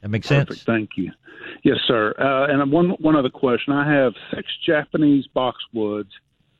That 0.02 0.08
makes 0.10 0.28
Perfect. 0.28 0.50
sense. 0.50 0.62
Thank 0.64 0.90
you. 0.96 1.10
Yes, 1.62 1.78
sir. 1.86 2.14
Uh, 2.18 2.52
and 2.52 2.70
one 2.70 2.90
one 3.00 3.16
other 3.16 3.30
question. 3.30 3.72
I 3.72 3.90
have 3.92 4.12
six 4.34 4.46
Japanese 4.64 5.26
boxwoods 5.34 6.10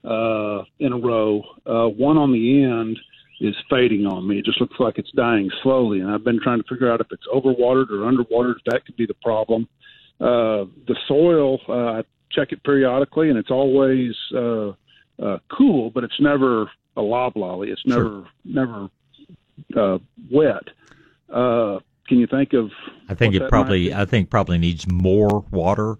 uh, 0.05 0.65
in 0.79 0.93
a 0.93 0.97
row. 0.97 1.43
Uh, 1.67 1.89
one 1.89 2.17
on 2.17 2.33
the 2.33 2.65
end 2.65 2.99
is 3.40 3.55
fading 3.69 4.07
on 4.07 4.26
me. 4.26 4.38
It 4.38 4.45
just 4.45 4.61
looks 4.61 4.76
like 4.78 4.99
it's 4.99 5.11
dying 5.12 5.50
slowly, 5.62 6.00
and 6.00 6.11
I've 6.11 6.25
been 6.25 6.40
trying 6.43 6.62
to 6.62 6.69
figure 6.69 6.90
out 6.90 7.00
if 7.00 7.09
it's 7.11 7.26
overwatered 7.33 7.90
or 7.90 8.11
underwatered. 8.11 8.57
If 8.57 8.64
That 8.66 8.87
could 8.87 8.97
be 8.97 9.07
the 9.07 9.14
problem. 9.23 9.69
Uh, 10.21 10.64
the 10.87 10.97
soil, 11.07 11.61
uh, 11.69 11.99
I 11.99 12.02
check 12.31 12.52
it 12.52 12.62
periodically, 12.64 13.28
and 13.28 13.38
it's 13.38 13.50
always 13.50 14.14
uh, 14.35 14.73
uh, 15.23 15.38
cool, 15.57 15.90
but 15.90 16.05
it's 16.05 16.21
never 16.21 16.71
a 16.97 17.02
loblolly. 17.02 17.71
It's 17.71 17.85
never 17.85 18.02
sure. 18.02 18.26
never 18.45 18.88
uh, 19.76 19.99
wet. 20.31 20.64
Uh, 21.28 21.81
can 22.09 22.19
you 22.19 22.26
think 22.26 22.52
of? 22.52 22.71
I 23.09 23.14
think 23.14 23.35
it 23.35 23.49
probably. 23.49 23.93
I 23.93 24.05
think 24.05 24.31
probably 24.31 24.59
needs 24.59 24.87
more 24.90 25.45
water. 25.50 25.99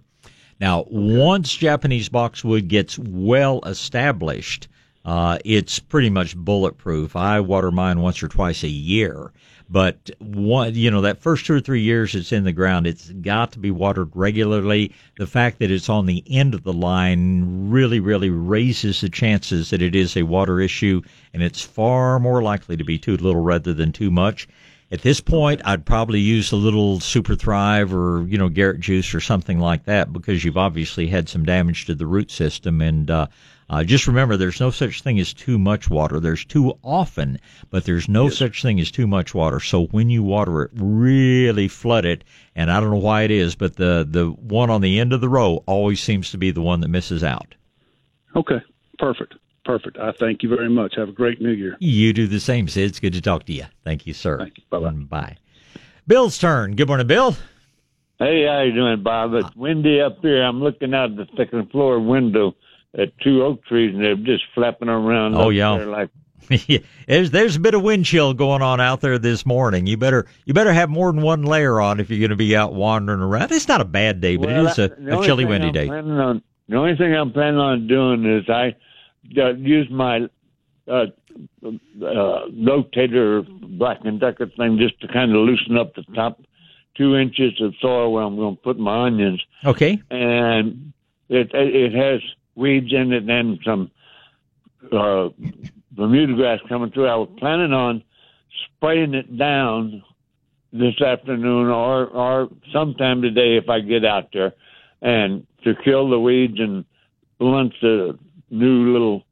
Now, 0.59 0.81
okay. 0.81 0.89
once 0.91 1.53
Japanese 1.53 2.09
boxwood 2.09 2.67
gets 2.67 2.97
well 2.97 3.61
established, 3.65 4.67
uh, 5.07 5.39
it's 5.45 5.79
pretty 5.79 6.09
much 6.09 6.35
bulletproof. 6.35 7.15
I 7.15 7.39
water 7.39 7.71
mine 7.71 8.01
once 8.01 8.21
or 8.21 8.27
twice 8.27 8.61
a 8.63 8.67
year, 8.67 9.31
but 9.69 10.09
one, 10.19 10.75
you 10.75 10.91
know, 10.91 10.99
that 10.99 11.21
first 11.21 11.45
two 11.45 11.53
or 11.53 11.61
three 11.61 11.79
years 11.79 12.13
it's 12.13 12.33
in 12.33 12.43
the 12.43 12.51
ground, 12.51 12.85
it's 12.85 13.09
got 13.09 13.53
to 13.53 13.59
be 13.59 13.71
watered 13.71 14.11
regularly. 14.13 14.93
The 15.17 15.25
fact 15.25 15.59
that 15.59 15.71
it's 15.71 15.87
on 15.87 16.07
the 16.07 16.25
end 16.27 16.53
of 16.53 16.63
the 16.63 16.73
line 16.73 17.69
really, 17.69 18.01
really 18.01 18.29
raises 18.29 18.99
the 18.99 19.07
chances 19.07 19.69
that 19.69 19.81
it 19.81 19.95
is 19.95 20.17
a 20.17 20.23
water 20.23 20.59
issue, 20.59 21.01
and 21.33 21.41
it's 21.41 21.61
far 21.61 22.19
more 22.19 22.43
likely 22.43 22.75
to 22.75 22.83
be 22.83 22.99
too 22.99 23.15
little 23.15 23.41
rather 23.41 23.73
than 23.73 23.93
too 23.93 24.11
much. 24.11 24.45
At 24.89 25.01
this 25.01 25.19
point, 25.19 25.61
I'd 25.65 25.85
probably 25.85 26.21
use 26.21 26.51
a 26.51 26.55
little 26.55 27.01
Super 27.01 27.35
Thrive 27.35 27.93
or 27.93 28.25
you 28.27 28.37
know 28.37 28.47
Garrett 28.47 28.79
juice 28.79 29.13
or 29.13 29.19
something 29.19 29.59
like 29.59 29.83
that 29.85 30.13
because 30.13 30.45
you've 30.45 30.57
obviously 30.57 31.07
had 31.07 31.27
some 31.27 31.43
damage 31.43 31.85
to 31.85 31.95
the 31.95 32.05
root 32.05 32.31
system. 32.31 32.81
And 32.81 33.11
uh, 33.11 33.27
uh, 33.69 33.83
just 33.83 34.07
remember, 34.07 34.37
there's 34.37 34.61
no 34.61 34.71
such 34.71 35.01
thing 35.01 35.19
as 35.19 35.33
too 35.33 35.59
much 35.59 35.89
water. 35.89 36.21
There's 36.21 36.45
too 36.45 36.77
often, 36.83 37.37
but 37.69 37.83
there's 37.83 38.07
no 38.07 38.25
yes. 38.25 38.37
such 38.37 38.61
thing 38.61 38.79
as 38.79 38.89
too 38.89 39.07
much 39.07 39.33
water. 39.33 39.59
So 39.59 39.87
when 39.87 40.09
you 40.09 40.23
water 40.23 40.63
it, 40.63 40.71
really 40.73 41.67
flood 41.67 42.05
it. 42.05 42.23
And 42.55 42.71
I 42.71 42.79
don't 42.79 42.91
know 42.91 42.97
why 42.97 43.23
it 43.23 43.31
is, 43.31 43.55
but 43.55 43.75
the 43.75 44.07
the 44.09 44.29
one 44.29 44.69
on 44.69 44.79
the 44.79 44.99
end 44.99 45.11
of 45.11 45.19
the 45.19 45.29
row 45.29 45.63
always 45.65 45.99
seems 45.99 46.31
to 46.31 46.37
be 46.37 46.51
the 46.51 46.61
one 46.61 46.79
that 46.79 46.87
misses 46.87 47.25
out. 47.25 47.55
Okay, 48.37 48.61
perfect. 48.99 49.35
Perfect. 49.67 49.99
I 49.99 50.13
thank 50.13 50.43
you 50.43 50.49
very 50.49 50.69
much. 50.69 50.95
Have 50.95 51.09
a 51.09 51.11
great 51.11 51.41
new 51.41 51.51
year. 51.51 51.75
You 51.81 52.13
do 52.13 52.25
the 52.25 52.39
same, 52.39 52.69
Sid. 52.69 52.85
It's 52.85 53.01
good 53.01 53.11
to 53.11 53.21
talk 53.21 53.43
to 53.47 53.53
you. 53.53 53.65
Thank 53.83 54.07
you, 54.07 54.13
sir. 54.13 54.37
Thank 54.37 54.57
you. 54.59 54.63
Bye-bye. 54.69 54.91
Mm, 54.91 55.09
bye. 55.09 55.35
Bill's 56.07 56.37
turn. 56.37 56.77
Good 56.77 56.87
morning, 56.87 57.05
Bill. 57.05 57.35
Hey, 58.17 58.45
how 58.47 58.61
you 58.61 58.73
doing, 58.73 59.03
Bob? 59.03 59.33
It's 59.33 59.53
windy 59.57 59.99
up 59.99 60.19
here. 60.21 60.41
I'm 60.41 60.61
looking 60.61 60.93
out 60.93 61.17
the 61.17 61.27
second 61.35 61.69
floor 61.69 61.99
window 61.99 62.55
at 62.97 63.09
two 63.19 63.43
oak 63.43 63.65
trees, 63.65 63.93
and 63.93 64.01
they're 64.01 64.15
just 64.15 64.45
flapping 64.55 64.87
around. 64.87 65.35
Oh 65.35 65.49
yeah, 65.49 65.71
like 65.71 66.11
there's 67.07 67.31
there's 67.31 67.57
a 67.57 67.59
bit 67.59 67.73
of 67.73 67.83
wind 67.83 68.05
chill 68.05 68.33
going 68.33 68.61
on 68.61 68.79
out 68.79 69.01
there 69.01 69.19
this 69.19 69.45
morning. 69.45 69.85
You 69.85 69.97
better 69.97 70.27
you 70.45 70.53
better 70.53 70.71
have 70.71 70.89
more 70.89 71.11
than 71.11 71.21
one 71.21 71.43
layer 71.43 71.81
on 71.81 71.99
if 71.99 72.09
you're 72.09 72.19
going 72.19 72.29
to 72.29 72.37
be 72.37 72.55
out 72.55 72.73
wandering 72.73 73.19
around. 73.19 73.51
It's 73.51 73.67
not 73.67 73.81
a 73.81 73.85
bad 73.85 74.21
day, 74.21 74.37
but 74.37 74.47
well, 74.47 74.65
it 74.65 74.71
is 74.71 74.79
a, 74.79 75.19
a 75.19 75.25
chilly, 75.25 75.43
windy 75.43 75.67
I'm 75.67 75.73
day. 75.73 75.89
On, 75.89 76.41
the 76.69 76.77
only 76.77 76.95
thing 76.95 77.13
I'm 77.13 77.33
planning 77.33 77.59
on 77.59 77.87
doing 77.87 78.25
is 78.25 78.49
I 78.49 78.75
uh, 79.37 79.53
use 79.55 79.89
my 79.89 80.27
uh, 80.87 81.05
uh, 81.63 81.69
rotator 82.01 83.45
black 83.77 83.99
and 84.03 84.19
decker 84.19 84.47
thing 84.57 84.77
just 84.79 84.99
to 85.01 85.07
kind 85.07 85.31
of 85.31 85.37
loosen 85.37 85.77
up 85.77 85.93
the 85.95 86.03
top 86.15 86.41
two 86.95 87.15
inches 87.15 87.59
of 87.61 87.73
soil 87.81 88.11
where 88.11 88.23
I'm 88.23 88.35
going 88.35 88.55
to 88.55 88.61
put 88.61 88.79
my 88.79 89.05
onions. 89.05 89.41
Okay. 89.65 90.01
And 90.09 90.93
it 91.29 91.51
it 91.53 91.93
has 91.93 92.21
weeds 92.55 92.91
in 92.91 93.13
it 93.13 93.29
and 93.29 93.59
some 93.63 93.91
uh, 94.91 95.29
Bermuda 95.91 96.33
grass 96.35 96.59
coming 96.67 96.91
through. 96.91 97.07
I 97.07 97.15
was 97.15 97.29
planning 97.37 97.73
on 97.73 98.03
spraying 98.77 99.13
it 99.13 99.37
down 99.37 100.03
this 100.71 101.01
afternoon 101.01 101.67
or 101.67 102.07
or 102.07 102.49
sometime 102.73 103.21
today 103.21 103.57
if 103.57 103.69
I 103.69 103.79
get 103.81 104.05
out 104.05 104.29
there, 104.33 104.53
and 105.01 105.45
to 105.63 105.73
kill 105.83 106.09
the 106.09 106.19
weeds 106.19 106.59
and 106.59 106.85
blunt 107.39 107.73
the 107.81 108.17
new 108.49 108.91
little 108.91 109.23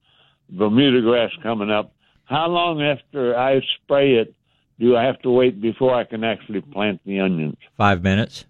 Bermuda 0.49 1.01
grass 1.01 1.31
coming 1.41 1.71
up. 1.71 1.93
How 2.25 2.47
long 2.47 2.81
after 2.81 3.37
I 3.37 3.61
spray 3.83 4.15
it 4.15 4.33
do 4.79 4.95
I 4.97 5.03
have 5.03 5.19
to 5.21 5.29
wait 5.29 5.61
before 5.61 5.93
I 5.93 6.03
can 6.03 6.23
actually 6.23 6.61
plant 6.61 6.99
the 7.05 7.19
onions? 7.19 7.57
Five 7.77 8.03
minutes. 8.03 8.45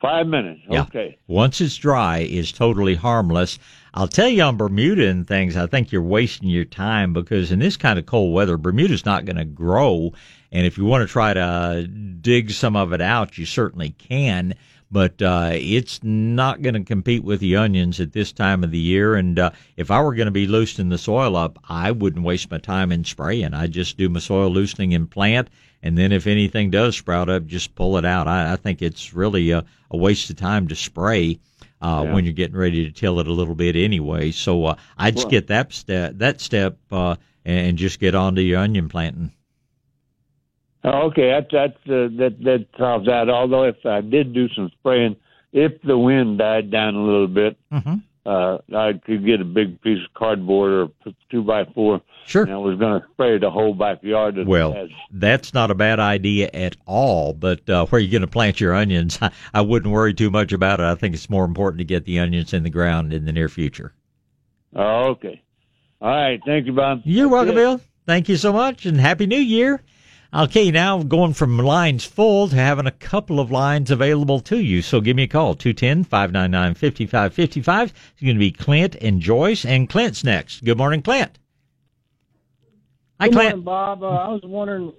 Five 0.00 0.26
minutes. 0.26 0.62
Yeah. 0.68 0.82
Okay. 0.82 1.18
Once 1.26 1.60
it's 1.60 1.76
dry, 1.76 2.20
is 2.20 2.52
totally 2.52 2.94
harmless. 2.94 3.58
I'll 3.92 4.08
tell 4.08 4.28
you 4.28 4.42
on 4.42 4.56
Bermuda 4.56 5.06
and 5.06 5.28
things, 5.28 5.56
I 5.56 5.66
think 5.66 5.92
you're 5.92 6.02
wasting 6.02 6.48
your 6.48 6.64
time 6.64 7.12
because 7.12 7.52
in 7.52 7.58
this 7.58 7.76
kind 7.76 7.98
of 7.98 8.06
cold 8.06 8.32
weather, 8.32 8.56
Bermuda's 8.56 9.04
not 9.04 9.26
going 9.26 9.36
to 9.36 9.44
grow. 9.44 10.12
And 10.52 10.66
if 10.66 10.78
you 10.78 10.86
want 10.86 11.06
to 11.06 11.12
try 11.12 11.34
to 11.34 11.86
dig 11.86 12.50
some 12.50 12.76
of 12.76 12.92
it 12.92 13.02
out, 13.02 13.36
you 13.36 13.44
certainly 13.44 13.90
can 13.90 14.54
but 14.90 15.20
uh, 15.22 15.50
it's 15.52 16.00
not 16.02 16.62
going 16.62 16.74
to 16.74 16.82
compete 16.82 17.22
with 17.22 17.40
the 17.40 17.56
onions 17.56 18.00
at 18.00 18.12
this 18.12 18.32
time 18.32 18.64
of 18.64 18.70
the 18.70 18.78
year. 18.78 19.14
And 19.14 19.38
uh, 19.38 19.50
if 19.76 19.90
I 19.90 20.00
were 20.02 20.14
going 20.14 20.26
to 20.26 20.32
be 20.32 20.46
loosening 20.46 20.88
the 20.88 20.98
soil 20.98 21.36
up, 21.36 21.58
I 21.68 21.92
wouldn't 21.92 22.24
waste 22.24 22.50
my 22.50 22.58
time 22.58 22.90
in 22.90 23.04
spraying. 23.04 23.54
I'd 23.54 23.72
just 23.72 23.96
do 23.96 24.08
my 24.08 24.20
soil 24.20 24.50
loosening 24.50 24.94
and 24.94 25.10
plant, 25.10 25.48
and 25.82 25.96
then 25.96 26.12
if 26.12 26.26
anything 26.26 26.70
does 26.70 26.96
sprout 26.96 27.28
up, 27.28 27.46
just 27.46 27.74
pull 27.74 27.96
it 27.98 28.04
out. 28.04 28.26
I, 28.26 28.52
I 28.52 28.56
think 28.56 28.82
it's 28.82 29.14
really 29.14 29.52
a, 29.52 29.64
a, 29.90 29.96
waste 29.96 30.28
of 30.30 30.36
time 30.36 30.68
to 30.68 30.76
spray. 30.76 31.38
Uh, 31.82 32.02
yeah. 32.04 32.12
When 32.12 32.24
you're 32.26 32.34
getting 32.34 32.58
ready 32.58 32.84
to 32.84 32.90
till 32.90 33.20
it 33.20 33.26
a 33.26 33.32
little 33.32 33.54
bit 33.54 33.74
anyway, 33.74 34.32
so 34.32 34.66
uh, 34.66 34.76
I'd 34.98 35.14
well, 35.16 35.26
skip 35.26 35.46
that 35.46 35.72
step, 35.72 36.12
that 36.16 36.38
step, 36.42 36.76
uh, 36.92 37.16
and 37.46 37.78
just 37.78 37.98
get 37.98 38.14
on 38.14 38.34
to 38.34 38.42
your 38.42 38.58
onion 38.58 38.90
planting. 38.90 39.32
Oh, 40.82 41.08
okay, 41.08 41.28
that 41.28 41.50
that 41.50 41.74
uh, 41.92 42.08
that 42.18 42.36
that 42.42 42.66
solves 42.78 43.06
that. 43.06 43.28
Although 43.28 43.64
if 43.64 43.84
I 43.84 44.00
did 44.00 44.32
do 44.32 44.48
some 44.50 44.70
spraying, 44.78 45.16
if 45.52 45.80
the 45.82 45.98
wind 45.98 46.38
died 46.38 46.70
down 46.70 46.94
a 46.94 47.02
little 47.02 47.26
bit, 47.26 47.58
mm-hmm. 47.70 47.96
uh, 48.24 48.58
I 48.74 48.94
could 48.94 49.26
get 49.26 49.42
a 49.42 49.44
big 49.44 49.80
piece 49.82 50.02
of 50.02 50.14
cardboard 50.14 50.90
or 51.04 51.12
two 51.30 51.42
by 51.42 51.64
four. 51.74 52.00
Sure. 52.26 52.44
And 52.44 52.52
I 52.52 52.56
was 52.56 52.78
going 52.78 53.00
to 53.00 53.06
spray 53.12 53.38
the 53.38 53.50
whole 53.50 53.74
backyard. 53.74 54.38
Well, 54.46 54.88
that's 55.10 55.52
not 55.52 55.70
a 55.70 55.74
bad 55.74 55.98
idea 55.98 56.48
at 56.54 56.76
all. 56.86 57.34
But 57.34 57.68
uh, 57.68 57.86
where 57.86 58.00
you're 58.00 58.12
going 58.12 58.22
to 58.22 58.28
plant 58.28 58.60
your 58.60 58.72
onions, 58.72 59.18
I, 59.22 59.32
I 59.52 59.60
wouldn't 59.60 59.92
worry 59.92 60.14
too 60.14 60.30
much 60.30 60.52
about 60.52 60.80
it. 60.80 60.84
I 60.84 60.94
think 60.94 61.14
it's 61.14 61.28
more 61.28 61.44
important 61.44 61.78
to 61.80 61.84
get 61.84 62.06
the 62.06 62.20
onions 62.20 62.54
in 62.54 62.62
the 62.62 62.70
ground 62.70 63.12
in 63.12 63.26
the 63.26 63.32
near 63.32 63.48
future. 63.50 63.92
Oh, 64.74 65.08
okay. 65.10 65.42
All 66.00 66.08
right. 66.08 66.40
Thank 66.46 66.66
you, 66.66 66.72
Bob. 66.72 67.02
You're 67.04 67.28
welcome. 67.28 67.54
Bill. 67.54 67.80
Thank 68.06 68.28
you 68.28 68.36
so 68.36 68.52
much, 68.52 68.86
and 68.86 68.98
Happy 68.98 69.26
New 69.26 69.38
Year. 69.38 69.80
Okay, 70.32 70.70
now 70.70 71.02
going 71.02 71.32
from 71.32 71.58
lines 71.58 72.04
full 72.04 72.46
to 72.48 72.54
having 72.54 72.86
a 72.86 72.92
couple 72.92 73.40
of 73.40 73.50
lines 73.50 73.90
available 73.90 74.38
to 74.40 74.60
you. 74.60 74.80
So 74.80 75.00
give 75.00 75.16
me 75.16 75.24
a 75.24 75.28
call, 75.28 75.56
210-599-5555. 75.56 77.82
It's 77.86 78.22
going 78.22 78.36
to 78.36 78.38
be 78.38 78.52
Clint 78.52 78.94
and 79.00 79.20
Joyce, 79.20 79.64
and 79.64 79.88
Clint's 79.88 80.22
next. 80.22 80.62
Good 80.64 80.78
morning, 80.78 81.02
Clint. 81.02 81.36
Hi, 83.18 83.26
Good 83.26 83.34
Clint. 83.34 83.50
morning, 83.50 83.64
Bob. 83.64 84.04
Uh, 84.04 84.06
I 84.06 84.28
was 84.28 84.42
wondering, 84.44 84.92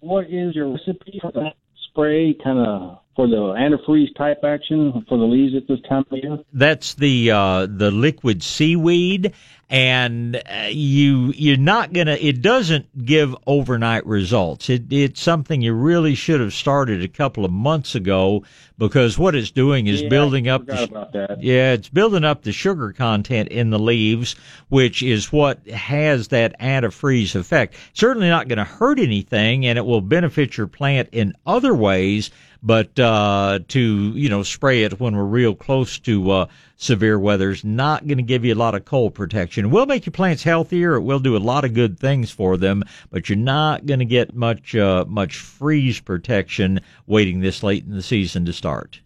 what 0.00 0.24
is 0.30 0.54
your 0.54 0.72
recipe 0.72 1.18
for 1.20 1.30
that 1.32 1.52
spray 1.90 2.34
kind 2.42 2.58
of 2.58 2.99
for 3.16 3.26
the 3.26 3.36
antifreeze 3.36 4.14
type 4.16 4.44
action 4.44 5.04
for 5.08 5.18
the 5.18 5.24
leaves 5.24 5.54
at 5.54 5.66
this 5.66 5.80
time 5.88 6.04
of 6.10 6.18
year? 6.18 6.38
That's 6.52 6.94
the 6.94 7.30
uh, 7.30 7.66
the 7.66 7.90
liquid 7.90 8.42
seaweed, 8.42 9.34
and 9.68 10.36
uh, 10.36 10.68
you 10.68 11.32
you're 11.36 11.56
not 11.56 11.92
gonna. 11.92 12.16
It 12.20 12.40
doesn't 12.40 13.04
give 13.04 13.36
overnight 13.46 14.06
results. 14.06 14.70
It, 14.70 14.92
it's 14.92 15.20
something 15.20 15.60
you 15.60 15.74
really 15.74 16.14
should 16.14 16.40
have 16.40 16.54
started 16.54 17.02
a 17.02 17.08
couple 17.08 17.44
of 17.44 17.52
months 17.52 17.94
ago 17.94 18.44
because 18.78 19.18
what 19.18 19.34
it's 19.34 19.50
doing 19.50 19.86
is 19.88 20.02
yeah, 20.02 20.08
building 20.08 20.48
up. 20.48 20.66
The, 20.66 21.36
yeah, 21.40 21.72
it's 21.72 21.88
building 21.88 22.24
up 22.24 22.42
the 22.42 22.52
sugar 22.52 22.92
content 22.92 23.48
in 23.50 23.70
the 23.70 23.78
leaves, 23.78 24.34
which 24.68 25.02
is 25.02 25.32
what 25.32 25.66
has 25.68 26.28
that 26.28 26.58
antifreeze 26.60 27.34
effect. 27.34 27.74
Certainly 27.92 28.28
not 28.28 28.48
going 28.48 28.58
to 28.58 28.64
hurt 28.64 28.98
anything, 28.98 29.66
and 29.66 29.76
it 29.76 29.84
will 29.84 30.00
benefit 30.00 30.56
your 30.56 30.68
plant 30.68 31.08
in 31.12 31.34
other 31.44 31.74
ways 31.74 32.30
but 32.62 32.98
uh, 32.98 33.60
to 33.68 34.12
you 34.14 34.28
know 34.28 34.42
spray 34.42 34.82
it 34.82 35.00
when 35.00 35.16
we're 35.16 35.24
real 35.24 35.54
close 35.54 35.98
to 36.00 36.30
uh, 36.30 36.46
severe 36.76 37.18
weather 37.18 37.50
is 37.50 37.64
not 37.64 38.06
going 38.06 38.18
to 38.18 38.22
give 38.22 38.44
you 38.44 38.54
a 38.54 38.56
lot 38.56 38.74
of 38.74 38.84
cold 38.84 39.14
protection. 39.14 39.66
It 39.66 39.68
will 39.68 39.86
make 39.86 40.06
your 40.06 40.12
plants 40.12 40.42
healthier. 40.42 40.94
It 40.94 41.02
will 41.02 41.18
do 41.18 41.36
a 41.36 41.38
lot 41.38 41.64
of 41.64 41.74
good 41.74 41.98
things 41.98 42.30
for 42.30 42.56
them, 42.56 42.82
but 43.10 43.28
you're 43.28 43.36
not 43.36 43.86
going 43.86 44.00
to 44.00 44.04
get 44.04 44.34
much 44.34 44.74
uh, 44.74 45.04
much 45.08 45.36
freeze 45.36 46.00
protection 46.00 46.80
waiting 47.06 47.40
this 47.40 47.62
late 47.62 47.84
in 47.84 47.94
the 47.94 48.02
season 48.02 48.44
to 48.46 48.52
start. 48.52 49.00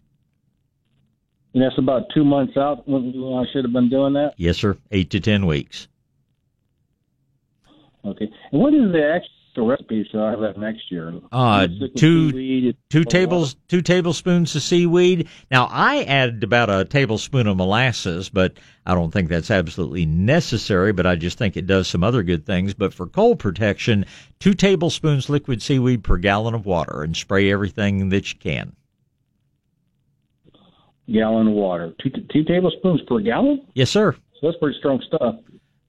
And 1.53 1.63
that's 1.63 1.77
about 1.77 2.03
two 2.13 2.25
months 2.25 2.57
out 2.57 2.87
when 2.87 3.13
I 3.39 3.45
should 3.53 3.63
have 3.63 3.71
been 3.71 3.89
doing 3.89 4.13
that. 4.13 4.33
Yes, 4.35 4.57
sir. 4.57 4.77
Eight 4.91 5.09
to 5.11 5.21
ten 5.21 5.45
weeks. 5.45 5.87
Okay. 8.03 8.29
And 8.51 8.61
what 8.61 8.73
is 8.73 8.91
the 8.91 9.03
actual 9.03 9.34
the 9.55 9.61
recipe 9.61 10.07
so 10.11 10.23
I 10.23 10.31
have 10.31 10.39
that 10.41 10.57
next 10.57 10.91
year. 10.91 11.13
Uh, 11.31 11.67
two 11.95 12.73
two 12.89 13.03
tables 13.05 13.55
two 13.67 13.81
tablespoons 13.81 14.55
of 14.55 14.61
seaweed. 14.61 15.27
Now 15.49 15.67
I 15.71 16.03
added 16.03 16.43
about 16.43 16.69
a 16.69 16.85
tablespoon 16.85 17.47
of 17.47 17.57
molasses, 17.57 18.29
but 18.29 18.53
I 18.85 18.93
don't 18.93 19.11
think 19.11 19.29
that's 19.29 19.49
absolutely 19.51 20.05
necessary. 20.05 20.93
But 20.93 21.07
I 21.07 21.15
just 21.15 21.37
think 21.37 21.57
it 21.57 21.67
does 21.67 21.87
some 21.87 22.03
other 22.03 22.23
good 22.23 22.45
things. 22.45 22.73
But 22.73 22.93
for 22.93 23.07
cold 23.07 23.39
protection, 23.39 24.05
two 24.39 24.53
tablespoons 24.53 25.29
liquid 25.29 25.61
seaweed 25.61 26.03
per 26.03 26.17
gallon 26.17 26.53
of 26.53 26.65
water, 26.65 27.01
and 27.01 27.15
spray 27.15 27.51
everything 27.51 28.09
that 28.09 28.31
you 28.31 28.39
can. 28.39 28.75
Gallon 31.11 31.47
of 31.47 31.53
water, 31.53 31.93
two 32.01 32.11
two 32.31 32.43
tablespoons 32.43 33.01
per 33.07 33.19
gallon. 33.19 33.65
Yes, 33.73 33.89
sir. 33.89 34.13
So 34.41 34.47
that's 34.47 34.57
pretty 34.57 34.77
strong 34.79 35.01
stuff. 35.07 35.35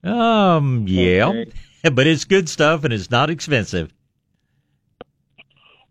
Um, 0.03 0.85
yeah. 0.87 1.27
Okay. 1.27 1.51
But 1.95 2.07
it's 2.07 2.25
good 2.25 2.49
stuff 2.49 2.83
and 2.83 2.93
it's 2.93 3.11
not 3.11 3.29
expensive. 3.29 3.93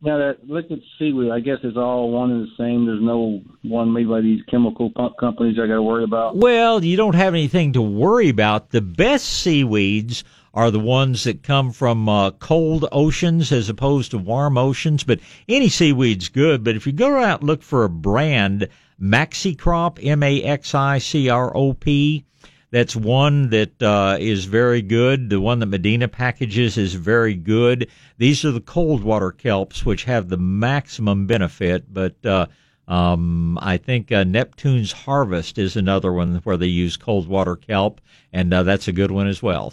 Now 0.02 0.18
that 0.18 0.46
liquid 0.46 0.82
seaweed, 0.98 1.32
I 1.32 1.40
guess 1.40 1.58
is 1.64 1.76
all 1.76 2.10
one 2.10 2.30
and 2.30 2.46
the 2.46 2.50
same. 2.58 2.86
There's 2.86 3.02
no 3.02 3.40
one 3.62 3.92
made 3.92 4.08
by 4.08 4.20
these 4.20 4.42
chemical 4.50 4.90
pump 4.90 5.14
companies 5.18 5.58
I 5.58 5.66
got 5.66 5.74
to 5.74 5.82
worry 5.82 6.04
about. 6.04 6.36
Well, 6.36 6.84
you 6.84 6.96
don't 6.96 7.14
have 7.14 7.34
anything 7.34 7.72
to 7.72 7.82
worry 7.82 8.28
about. 8.28 8.70
The 8.70 8.82
best 8.82 9.24
seaweeds 9.24 10.22
are 10.52 10.70
the 10.70 10.78
ones 10.78 11.24
that 11.24 11.42
come 11.42 11.72
from 11.72 12.08
uh, 12.08 12.30
cold 12.32 12.86
oceans 12.92 13.50
as 13.52 13.68
opposed 13.68 14.10
to 14.10 14.18
warm 14.18 14.58
oceans. 14.58 15.02
But 15.02 15.20
any 15.48 15.68
seaweed's 15.68 16.28
good. 16.28 16.62
But 16.62 16.76
if 16.76 16.86
you 16.86 16.92
go 16.92 17.18
out 17.18 17.40
and 17.40 17.48
look 17.48 17.62
for 17.62 17.84
a 17.84 17.90
brand, 17.90 18.68
Maxicrop, 19.00 19.98
M 20.02 20.22
A 20.22 20.42
X 20.42 20.74
I 20.74 20.98
C 20.98 21.28
R 21.30 21.56
O 21.56 21.72
P, 21.72 22.24
that's 22.70 22.96
one 22.96 23.50
that 23.50 23.82
uh, 23.82 24.16
is 24.18 24.44
very 24.44 24.82
good. 24.82 25.30
The 25.30 25.40
one 25.40 25.60
that 25.60 25.66
Medina 25.66 26.08
packages 26.08 26.76
is 26.76 26.94
very 26.94 27.34
good. 27.34 27.88
These 28.18 28.44
are 28.44 28.50
the 28.50 28.60
cold 28.60 29.04
water 29.04 29.32
kelps, 29.32 29.84
which 29.84 30.04
have 30.04 30.28
the 30.28 30.36
maximum 30.36 31.26
benefit. 31.26 31.92
But 31.92 32.24
uh, 32.24 32.46
um, 32.88 33.58
I 33.62 33.76
think 33.76 34.10
uh, 34.10 34.24
Neptune's 34.24 34.92
Harvest 34.92 35.58
is 35.58 35.76
another 35.76 36.12
one 36.12 36.36
where 36.44 36.56
they 36.56 36.66
use 36.66 36.96
cold 36.96 37.28
water 37.28 37.56
kelp, 37.56 38.00
and 38.32 38.52
uh, 38.52 38.62
that's 38.62 38.88
a 38.88 38.92
good 38.92 39.10
one 39.10 39.26
as 39.26 39.42
well. 39.42 39.72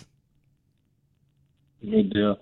Good 1.81 2.13
deal. 2.13 2.38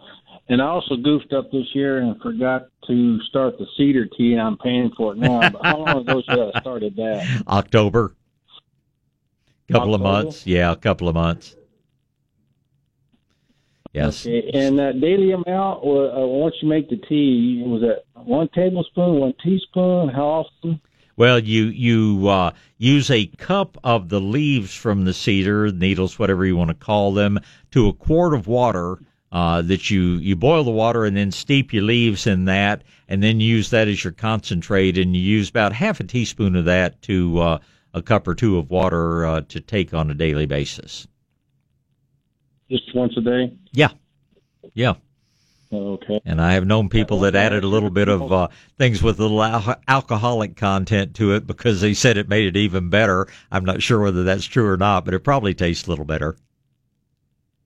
And 0.50 0.62
I 0.62 0.66
also 0.66 0.98
goofed 0.98 1.32
up 1.34 1.50
this 1.52 1.68
year 1.74 2.00
and 2.00 2.20
forgot 2.22 2.68
to 2.88 3.20
start 3.22 3.58
the 3.58 3.66
cedar 3.78 4.06
tea, 4.06 4.36
I'm 4.36 4.58
paying 4.58 4.92
for 4.98 5.14
it 5.14 5.18
now. 5.18 5.50
But 5.50 5.66
how 5.66 5.78
long 5.78 6.02
ago 6.02 6.22
should 6.22 6.40
I 6.40 6.60
started 6.60 6.96
that? 6.98 7.44
October. 7.48 8.14
Couple 9.72 9.94
October? 9.94 10.10
of 10.10 10.24
months. 10.26 10.48
Yeah, 10.48 10.72
a 10.72 10.76
couple 10.76 11.08
of 11.08 11.16
months. 11.16 11.56
Yes. 13.94 14.26
Okay. 14.26 14.50
And 14.54 14.80
that 14.80 15.02
daily 15.02 15.32
amount, 15.32 15.80
or 15.84 16.12
uh, 16.12 16.26
once 16.26 16.56
you 16.62 16.70
make 16.70 16.90
the 16.90 16.98
tea, 16.98 17.62
was 17.66 17.82
that 17.82 18.04
one 18.24 18.48
tablespoon, 18.50 19.20
one 19.20 19.34
teaspoon? 19.44 20.10
How 20.10 20.26
often? 20.26 20.80
Well, 21.18 21.40
you 21.40 21.66
you 21.66 22.28
uh, 22.30 22.54
use 22.78 23.12
a 23.12 23.26
cup 23.26 23.78
of 23.84 24.10
the 24.10 24.22
leaves 24.22 24.74
from 24.74 25.04
the 25.04 25.14
cedar, 25.14 25.72
needles, 25.72 26.18
whatever 26.18 26.46
you 26.46 26.56
want 26.56 26.70
to 26.70 26.74
call 26.74 27.14
them, 27.14 27.40
to 27.72 27.88
a 27.90 27.94
quart 27.94 28.34
of 28.34 28.48
water. 28.48 29.00
Uh, 29.34 29.62
that 29.62 29.90
you 29.90 30.16
you 30.16 30.36
boil 30.36 30.66
the 30.66 30.72
water 30.72 31.06
and 31.06 31.16
then 31.16 31.32
steep 31.32 31.72
your 31.72 31.84
leaves 31.84 32.28
in 32.28 32.44
that, 32.46 32.84
and 33.08 33.24
then 33.24 33.40
use 33.40 33.70
that 33.70 33.88
as 33.88 34.04
your 34.04 34.12
concentrate, 34.12 34.98
and 34.98 35.16
you 35.16 35.22
use 35.22 35.50
about 35.50 35.72
half 35.72 36.02
a 36.02 36.04
teaspoon 36.04 36.54
of 36.54 36.66
that 36.66 37.02
to 37.02 37.40
uh, 37.40 37.60
a 37.94 38.02
cup 38.02 38.28
or 38.28 38.36
two 38.36 38.58
of 38.58 38.70
water 38.70 39.26
uh, 39.26 39.42
to 39.50 39.60
take 39.60 39.94
on 39.94 40.10
a 40.12 40.14
daily 40.14 40.46
basis. 40.46 41.08
Just 42.70 42.96
once 42.96 43.14
a 43.18 43.22
day? 43.22 43.54
Yeah, 43.74 43.90
yeah. 44.74 44.94
Okay. 45.74 46.20
And 46.26 46.42
I 46.42 46.54
have 46.54 46.66
known 46.66 46.90
people 46.90 47.22
that 47.22 47.36
added 47.36 47.64
a 47.64 47.68
little 47.68 47.90
bit 47.90 48.10
of 48.10 48.32
uh, 48.32 48.50
things 48.78 49.02
with 49.02 49.20
a 49.20 49.24
little 49.24 49.42
al- 49.42 49.80
alcoholic 49.88 50.58
content 50.58 51.16
to 51.16 51.34
it 51.34 51.48
because 51.48 51.80
they 51.80 51.94
said 51.94 52.18
it 52.18 52.28
made 52.28 52.46
it 52.46 52.58
even 52.58 52.90
better. 52.90 53.28
I'm 53.52 53.64
not 53.64 53.82
sure 53.82 54.02
whether 54.02 54.24
that's 54.24 54.46
true 54.46 54.68
or 54.68 54.76
not, 54.76 55.06
but 55.06 55.14
it 55.14 55.24
probably 55.24 55.54
tastes 55.54 55.88
a 55.88 55.90
little 55.90 56.04
better. 56.04 56.36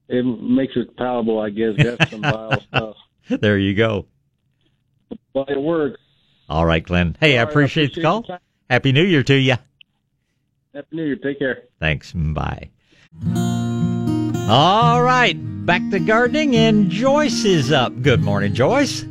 It 0.07 0.23
makes 0.23 0.73
it 0.75 0.95
palatable, 0.97 1.39
I 1.39 1.49
guess. 1.49 2.09
Some 2.11 2.21
vile 2.21 2.61
stuff. 2.61 2.95
There 3.27 3.57
you 3.57 3.73
go. 3.73 4.05
But 5.33 5.49
it 5.49 5.59
works. 5.59 5.99
All 6.47 6.65
right, 6.65 6.83
Glenn. 6.83 7.17
Hey, 7.19 7.37
I 7.37 7.39
All 7.39 7.45
right, 7.45 7.51
appreciate 7.51 7.95
the 7.95 8.03
call. 8.03 8.25
Happy 8.69 8.91
New 8.91 9.03
Year 9.03 9.23
to 9.23 9.33
you. 9.33 9.55
Happy 10.75 10.97
New 10.97 11.05
Year. 11.05 11.15
Take 11.15 11.39
care. 11.39 11.63
Thanks. 11.79 12.11
Bye. 12.11 12.69
All 14.47 15.01
right, 15.01 15.33
back 15.65 15.81
to 15.91 15.99
gardening, 15.99 16.55
and 16.55 16.89
Joyce 16.89 17.45
is 17.45 17.71
up. 17.71 18.01
Good 18.01 18.21
morning, 18.21 18.53
Joyce. 18.53 19.05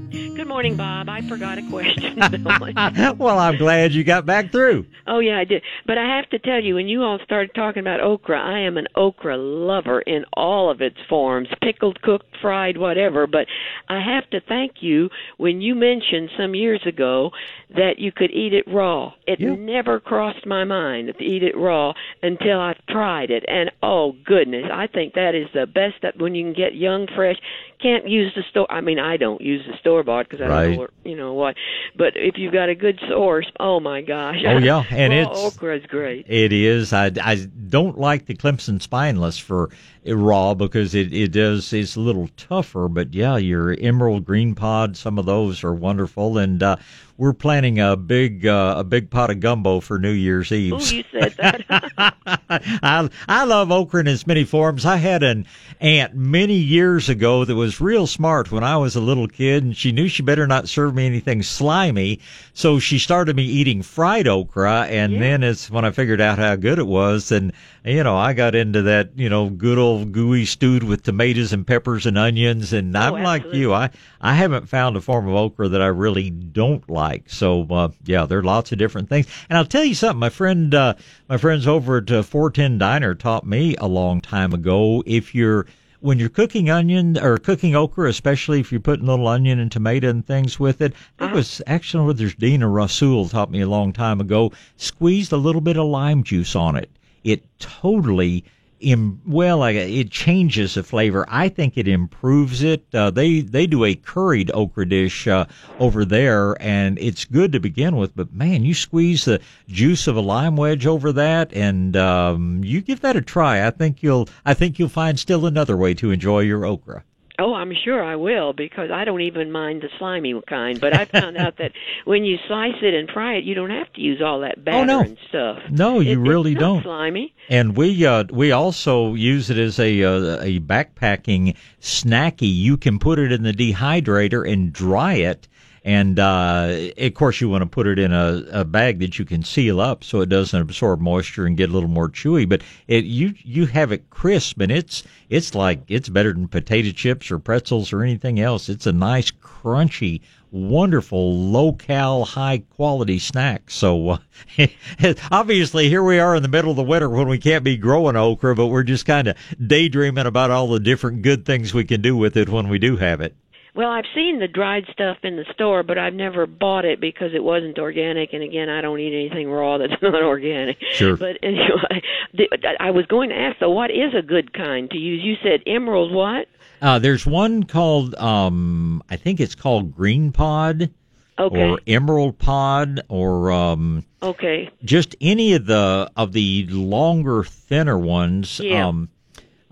Good 0.45 0.51
morning, 0.51 0.77
Bob. 0.77 1.09
I 1.09 1.27
forgot 1.27 1.57
a 1.57 1.67
question. 1.71 2.19
well, 3.19 3.39
I'm 3.39 3.57
glad 3.57 3.93
you 3.93 4.05
got 4.05 4.27
back 4.27 4.53
through. 4.53 4.85
oh 5.07 5.19
yeah, 5.21 5.39
I 5.39 5.45
did. 5.45 5.63
But 5.87 5.97
I 5.97 6.17
have 6.17 6.29
to 6.29 6.39
tell 6.39 6.63
you, 6.63 6.75
when 6.75 6.87
you 6.87 7.03
all 7.03 7.19
started 7.25 7.55
talking 7.55 7.81
about 7.81 8.03
okra, 8.03 8.39
I 8.39 8.59
am 8.59 8.77
an 8.77 8.87
okra 8.95 9.39
lover 9.39 10.03
in 10.03 10.27
all 10.35 10.71
of 10.71 10.83
its 10.83 10.99
forms, 11.09 11.49
pickled, 11.63 12.03
cooked, 12.03 12.27
fried, 12.43 12.77
whatever. 12.77 13.27
But 13.27 13.47
I 13.89 14.01
have 14.05 14.29
to 14.31 14.41
thank 14.47 14.83
you 14.83 15.09
when 15.39 15.63
you 15.63 15.75
mentioned 15.75 16.29
some 16.39 16.55
years 16.55 16.83
ago 16.87 17.31
that 17.75 17.95
you 17.99 18.13
could 18.13 18.31
eat 18.31 18.53
it 18.53 18.67
raw. 18.69 19.15
It 19.27 19.41
Yeah. 19.41 19.55
never 19.55 19.99
crossed 19.99 20.45
my 20.45 20.65
mind 20.65 21.11
to 21.19 21.25
eat 21.25 21.43
it 21.43 21.57
raw 21.57 21.95
until 22.23 22.61
I've 22.61 22.85
tried 22.87 23.31
it, 23.31 23.47
and 23.49 23.71
oh 23.83 24.15
goodness, 24.27 24.67
I 24.71 24.89
think 24.89 25.15
that 25.15 25.35
is 25.35 25.49
the 25.55 25.67
best. 25.67 25.95
That 26.03 26.19
when 26.19 26.35
you 26.35 26.45
can 26.45 26.53
get 26.53 26.75
young, 26.75 27.07
fresh, 27.17 27.39
can't 27.81 28.09
use 28.09 28.33
the 28.35 28.43
store. 28.51 28.67
I 28.71 28.81
mean, 28.81 28.99
I 28.99 29.17
don't 29.17 29.41
use 29.41 29.65
the 29.71 29.77
store 29.79 30.03
bought 30.03 30.29
because 30.29 30.43
I 30.45 30.49
Right. 30.49 30.67
don't 30.69 30.77
know, 30.79 30.87
you 31.11 31.17
know 31.17 31.33
what. 31.35 31.57
But 31.97 32.13
if 32.17 32.37
you've 32.39 32.53
got 32.53 32.69
a 32.69 32.75
good 32.75 32.99
source, 33.09 33.47
oh 33.61 33.81
my 33.81 34.01
gosh. 34.03 34.37
Oh, 34.47 34.59
yeah, 34.59 34.85
and 34.91 35.13
raw 35.13 35.19
it's- 35.33 35.55
okra 35.57 35.77
is 35.79 35.87
great. 35.87 36.27
It 36.29 36.53
is. 36.53 36.93
I, 36.93 37.11
I 37.23 37.37
don't 37.69 37.99
like 37.99 38.27
the 38.27 38.35
Clemson 38.35 38.81
spineless 38.81 39.39
for 39.39 39.71
raw 40.07 40.55
because 40.55 40.95
it, 40.95 41.13
it 41.15 41.33
does 41.33 41.73
it's 41.73 41.97
a 41.97 42.01
little 42.01 42.29
tougher. 42.37 42.89
But 42.89 43.15
yeah, 43.15 43.37
your 43.37 43.77
emerald 43.81 44.25
green 44.25 44.55
pod, 44.55 44.97
some 44.97 45.19
of 45.19 45.27
those 45.27 45.65
are 45.65 45.75
wonderful. 45.75 46.39
And 46.39 46.63
uh, 46.63 46.77
we're 47.17 47.33
planning 47.33 47.79
a 47.79 47.97
big 47.97 48.47
uh, 48.47 48.75
a 48.79 48.85
big 48.85 49.11
pot 49.11 49.31
of 49.31 49.41
gumbo 49.41 49.81
for 49.81 49.99
New 49.99 50.11
Year's 50.11 50.51
Eve. 50.51 50.73
Oh, 50.75 50.79
you 50.79 51.05
said 51.13 51.35
that. 51.39 52.15
I 52.49 53.09
I 53.29 53.45
love 53.45 53.71
okra 53.71 54.01
in 54.01 54.09
its 54.09 54.27
many 54.27 54.45
forms. 54.45 54.85
I 54.85 54.97
had 54.97 55.23
an 55.23 55.47
aunt 55.81 56.15
many 56.15 56.55
years 56.55 57.09
ago 57.09 57.45
that 57.45 57.55
was 57.55 57.81
real 57.81 58.07
smart 58.07 58.51
when 58.51 58.65
I 58.65 58.77
was 58.77 58.97
a 58.97 59.01
little 59.01 59.29
kid, 59.29 59.63
and 59.63 59.77
she 59.77 59.93
knew 59.93 60.09
she 60.09 60.23
better 60.23 60.47
not 60.47 60.69
serve 60.69 60.95
me 60.95 61.07
anything 61.07 61.43
slimy, 61.43 62.21
so 62.53 62.79
she 62.79 62.99
started 62.99 63.37
me 63.37 63.45
eating 63.45 63.83
fried 63.83 64.27
okra. 64.27 64.87
And 64.89 65.21
then 65.21 65.43
it's 65.43 65.71
when 65.71 65.85
I 65.85 65.91
figured 65.91 66.21
out 66.21 66.39
how 66.39 66.57
good 66.57 66.79
it 66.79 66.87
was, 66.87 67.31
and 67.31 67.53
you 67.85 68.03
know 68.03 68.17
I 68.17 68.33
got 68.33 68.55
into 68.55 68.83
that 68.83 69.11
you 69.17 69.29
know 69.29 69.51
good 69.51 69.79
old 69.79 70.13
gooey 70.13 70.47
stewed 70.47 70.83
with 70.83 71.03
tomatoes 71.05 71.53
and 71.53 71.67
peppers 71.67 72.07
and 72.07 72.19
onions. 72.19 72.73
And 72.73 72.97
I'm 72.97 73.23
like 73.23 73.45
you, 73.53 73.73
I 73.73 73.91
I 74.21 74.35
haven't 74.35 74.69
found 74.69 74.97
a 74.97 75.01
form 75.01 75.29
of 75.29 75.35
okra 75.35 75.69
that 75.69 75.83
I 75.83 75.87
really 75.87 76.31
don't 76.31 76.89
like. 76.91 77.04
So 77.27 77.67
uh, 77.71 77.89
yeah, 78.05 78.27
there 78.27 78.39
are 78.39 78.45
lots 78.45 78.73
of 78.73 78.79
different 78.79 79.09
things. 79.09 79.27
And 79.49 79.59
I'll 79.59 79.65
tell 79.67 79.85
you 79.85 79.95
something, 79.95 80.19
my 80.19 80.31
friend, 80.31 80.75
uh, 80.75 80.95
my 81.29 81.37
friends 81.37 81.67
over 81.67 81.99
at 81.99 82.11
uh, 82.11 82.23
410 82.23 82.79
Diner 82.79 83.15
taught 83.15 83.47
me 83.47 83.77
a 83.77 83.87
long 83.87 84.21
time 84.21 84.53
ago. 84.53 85.03
If 85.07 85.35
you're 85.35 85.67
when 86.01 86.19
you're 86.19 86.29
cooking 86.29 86.69
onion 86.69 87.17
or 87.19 87.39
cooking 87.39 87.75
okra, 87.75 88.11
especially 88.11 88.61
if 88.61 88.71
you're 88.71 88.81
putting 88.81 89.07
little 89.07 89.27
onion 89.27 89.59
and 89.59 89.73
tomato 89.73 90.11
and 90.11 90.27
things 90.27 90.61
with 90.61 90.83
it, 90.83 90.93
it 91.19 91.33
was 91.33 91.63
actually 91.67 92.05
whether 92.05 92.27
it's 92.27 92.35
Dina 92.35 92.69
Rasul 92.69 93.29
taught 93.29 93.51
me 93.51 93.63
a 93.63 93.69
long 93.69 93.93
time 93.93 94.21
ago. 94.21 94.53
Squeezed 94.77 95.33
a 95.33 95.39
little 95.39 95.63
bit 95.63 95.79
of 95.79 95.87
lime 95.87 96.23
juice 96.23 96.55
on 96.55 96.77
it. 96.77 96.91
It 97.23 97.45
totally 97.59 98.45
Im, 98.85 99.21
well, 99.27 99.65
it 99.65 100.11
changes 100.11 100.75
the 100.75 100.83
flavor. 100.83 101.25
I 101.29 101.49
think 101.49 101.79
it 101.79 101.89
improves 101.89 102.63
it. 102.63 102.85
Uh, 102.93 103.11
they 103.11 103.41
they 103.41 103.67
do 103.67 103.85
a 103.85 103.95
curried 103.95 104.51
okra 104.53 104.87
dish 104.89 105.27
uh, 105.27 105.47
over 105.79 106.05
there, 106.05 106.61
and 106.61 106.99
it's 106.99 107.25
good 107.25 107.53
to 107.53 107.61
begin 107.61 107.97
with. 107.97 108.15
But 108.15 108.33
man, 108.33 108.65
you 108.65 108.75
squeeze 108.75 109.25
the 109.25 109.41
juice 109.69 110.07
of 110.07 110.17
a 110.17 110.21
lime 110.21 110.57
wedge 110.57 110.87
over 110.87 111.13
that, 111.13 111.53
and 111.55 111.97
um, 111.97 112.63
you 112.63 112.83
give 112.83 113.01
that 113.01 113.17
a 113.17 113.23
try. 113.23 113.67
I 113.67 113.71
think 113.71 114.03
you'll 114.03 114.29
I 114.45 114.55
think 114.55 114.79
you'll 114.79 114.89
find 114.89 115.19
still 115.19 115.47
another 115.47 115.77
way 115.77 115.95
to 115.95 116.11
enjoy 116.11 116.41
your 116.41 116.67
okra. 116.67 117.05
Oh, 117.39 117.55
I'm 117.55 117.73
sure 117.85 118.03
I 118.03 118.15
will 118.15 118.53
because 118.53 118.91
I 118.93 119.05
don't 119.05 119.21
even 119.23 119.51
mind 119.51 119.83
the 119.83 119.89
slimy 119.99 120.41
kind. 120.49 120.81
But 120.81 120.95
I 120.97 121.05
found 121.05 121.37
out 121.37 121.57
that 121.59 121.73
when 122.05 122.25
you 122.25 122.39
slice 122.47 122.77
it 122.81 122.95
and 122.95 123.11
fry 123.11 123.35
it, 123.35 123.45
you 123.45 123.55
don't 123.55 123.71
have 123.71 123.93
to 123.95 124.01
use 124.01 124.23
all 124.23 124.41
that 124.41 124.65
batter 124.65 124.79
Oh, 124.79 124.85
no. 124.85 125.01
and 125.01 125.19
stuff. 125.29 125.59
No, 125.69 125.99
you 126.01 126.13
It- 126.23 126.29
really 126.29 126.55
don't. 126.55 126.83
Slimy. 126.85 127.35
And 127.49 127.77
we 127.77 128.07
uh, 128.07 128.25
we 128.31 128.53
also 128.53 129.15
use 129.15 129.51
it 129.51 129.59
as 129.59 129.79
a 129.81 130.03
uh, 130.05 130.41
a 130.43 130.61
backpacking 130.61 131.57
snacky. 131.81 132.53
You 132.55 132.77
can 132.77 132.99
put 132.99 133.19
it 133.19 133.33
in 133.33 133.43
the 133.43 133.53
dehydrator 133.53 134.51
and 134.51 134.73
dry 134.73 135.15
it. 135.15 135.49
And 135.85 136.19
uh, 136.19 136.91
of 136.97 137.13
course, 137.13 137.43
you 137.43 137.51
want 137.51 137.61
to 137.61 137.67
put 137.67 137.87
it 137.87 137.99
in 137.99 138.11
a, 138.11 138.43
a 138.51 138.65
bag 138.65 139.01
that 139.01 139.19
you 139.19 139.27
can 139.27 139.43
seal 139.43 139.83
up 139.83 140.03
so 140.03 140.23
it 140.23 140.31
doesn't 140.31 140.59
absorb 140.59 141.01
moisture 141.01 141.45
and 141.45 141.59
get 141.59 141.69
a 141.69 141.73
little 141.75 141.91
more 141.91 142.09
chewy. 142.09 142.49
But 142.49 142.63
it 142.89 143.05
you 143.05 143.35
you 143.43 143.67
have 143.67 143.93
it 143.93 144.09
crisp, 144.09 144.61
and 144.61 144.73
it's 144.73 145.03
it's 145.29 145.55
like 145.55 145.83
it's 145.89 146.09
better 146.09 146.33
than 146.33 146.49
potato 146.49 146.91
chips 146.91 147.31
or 147.31 147.39
pretzels 147.39 147.93
or 147.93 148.03
anything 148.03 148.41
else. 148.41 148.71
It's 148.71 148.87
a 148.87 148.93
nice 148.93 149.31
crunchy 149.31 150.23
wonderful 150.55 151.37
low 151.51 151.73
cal 151.73 152.25
high 152.25 152.59
quality 152.77 153.19
snack 153.19 153.69
so 153.69 154.11
uh, 154.11 154.19
obviously 155.33 155.89
here 155.89 156.03
we 156.05 156.21
are 156.21 156.37
in 156.37 156.45
the 156.45 156.49
middle 156.49 156.71
of 156.71 156.77
the 156.77 156.83
winter 156.85 157.11
when 157.11 157.27
we 157.27 157.39
can't 157.39 157.65
be 157.65 157.77
growing 157.77 158.15
okra 158.15 158.55
but 158.55 158.69
we're 158.69 158.85
just 158.85 159.05
kind 159.05 159.27
of 159.27 159.37
daydreaming 159.67 160.27
about 160.27 160.53
all 160.53 160.69
the 160.69 160.79
different 160.79 161.23
good 161.23 161.45
things 161.45 161.75
we 161.75 161.83
can 161.83 162.01
do 162.01 162.17
with 162.17 162.37
it 162.37 162.49
when 162.49 162.69
we 162.69 162.79
do 162.79 162.97
have 162.97 163.21
it 163.21 163.35
Well, 163.75 163.91
I've 163.91 164.05
seen 164.15 164.39
the 164.39 164.47
dried 164.47 164.85
stuff 164.93 165.19
in 165.25 165.37
the 165.37 165.45
store, 165.53 165.83
but 165.83 165.99
I've 165.99 166.15
never 166.15 166.47
bought 166.47 166.85
it 166.85 167.01
because 167.01 167.35
it 167.35 167.43
wasn't 167.43 167.79
organic. 167.79 168.33
And 168.33 168.43
again, 168.43 168.69
I 168.69 168.81
don't 168.81 169.01
eat 169.01 169.13
anything 169.13 169.51
raw 169.51 169.79
that's 169.79 170.01
not 170.01 170.23
organic. 170.23 170.77
Sure. 170.93 171.17
But 171.17 171.39
anyway, 171.43 172.03
the, 172.35 172.49
I 172.79 172.91
was 172.93 173.07
going 173.07 173.31
to 173.31 173.37
ask 173.37 173.59
though, 173.59 173.71
what 173.71 173.91
is 173.91 174.15
a 174.17 174.23
good 174.23 174.53
kind 174.53 174.89
to 174.91 174.97
use? 174.97 175.23
You 175.25 175.35
said 175.43 175.63
emerald 175.67 176.13
what? 176.13 176.47
uh, 176.83 176.99
there's 176.99 177.25
one 177.25 177.63
called 177.63 178.15
um, 178.17 179.03
i 179.09 179.17
think 179.17 179.41
it's 179.41 179.55
called 179.55 179.95
green 179.95 180.33
pod 180.33 180.91
Okay. 181.39 181.71
or 181.71 181.81
emerald 181.87 182.39
pod 182.39 183.01
or 183.09 183.51
um, 183.53 184.05
okay. 184.23 184.71
just 184.85 185.17
any 185.21 185.55
of 185.55 185.67
the 185.67 186.11
of 186.17 186.33
the 186.33 186.67
longer 186.67 187.43
thinner 187.45 187.99
ones 187.99 188.61
Yeah. 188.61 188.89
um 188.89 189.09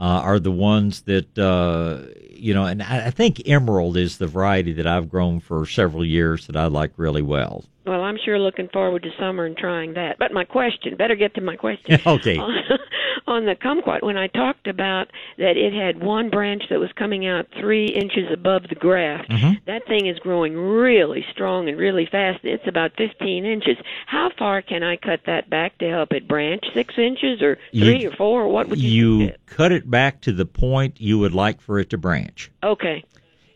uh, 0.01 0.05
are 0.05 0.39
the 0.41 0.51
ones 0.53 1.03
that 1.03 1.37
uh 1.39 2.07
you 2.43 2.53
know 2.53 2.65
and 2.65 2.83
I, 2.83 3.07
I 3.07 3.11
think 3.11 3.43
emerald 3.47 3.97
is 3.97 4.19
the 4.19 4.27
variety 4.27 4.73
that 4.75 4.87
I've 4.87 5.09
grown 5.09 5.41
for 5.41 5.65
several 5.65 6.05
years 6.05 6.47
that 6.49 6.57
I 6.57 6.67
like 6.67 6.93
really 6.97 7.23
well 7.23 7.65
Well, 7.85 8.03
I'm 8.03 8.17
sure 8.25 8.39
looking 8.39 8.69
forward 8.69 9.03
to 9.03 9.11
summer 9.19 9.45
and 9.45 9.57
trying 9.57 9.95
that. 9.95 10.19
But 10.19 10.33
my 10.33 10.45
question, 10.45 10.97
better 10.97 11.17
get 11.17 11.35
to 11.35 11.41
my 11.41 11.57
question. 11.57 12.01
okay. 12.07 12.39
On, 12.39 12.63
on 13.27 13.45
the 13.47 13.55
kumquat, 13.57 14.03
when 14.05 14.17
I 14.17 14.29
talked 14.29 14.69
about 14.69 15.09
that 15.39 15.57
it 15.57 15.73
had 15.73 16.01
one 16.03 16.31
branch 16.31 16.63
that 16.71 16.79
was 16.79 16.91
coming 16.97 17.27
out 17.27 17.47
three 17.59 17.87
inches 17.87 18.31
above 18.33 18.65
the 18.69 18.75
graft, 18.77 19.31
Mhm. 19.31 19.65
that 19.67 19.87
thing 19.87 20.07
is 20.07 20.19
growing 20.21 20.55
really 20.57 21.25
strong 21.33 21.69
and 21.69 21.77
really 21.77 22.07
fast. 22.07 22.41
It's 22.45 22.67
about 22.69 22.93
15 22.97 23.45
inches. 23.45 23.77
How 24.07 24.31
far 24.39 24.63
can 24.63 24.83
I 24.85 24.97
cut 24.97 25.21
that 25.27 25.51
back 25.51 25.79
to 25.79 25.89
help 25.89 26.13
it 26.13 26.29
branch? 26.29 26.63
Six 26.75 26.95
inches 26.99 27.43
or 27.43 27.59
You- 27.73 27.85
three 27.85 28.07
or 28.07 28.13
four? 28.13 28.47
What 28.49 28.69
would 28.69 28.79
you, 28.81 29.21
You 29.23 29.33
cut 29.47 29.73
it 29.73 29.91
back 29.91 30.21
to 30.23 30.33
the 30.33 30.47
point 30.47 31.01
you 31.01 31.19
would 31.19 31.35
like 31.35 31.61
for 31.61 31.79
it 31.81 31.91
to 31.91 31.99
branch. 31.99 32.51
Okay. 32.63 33.03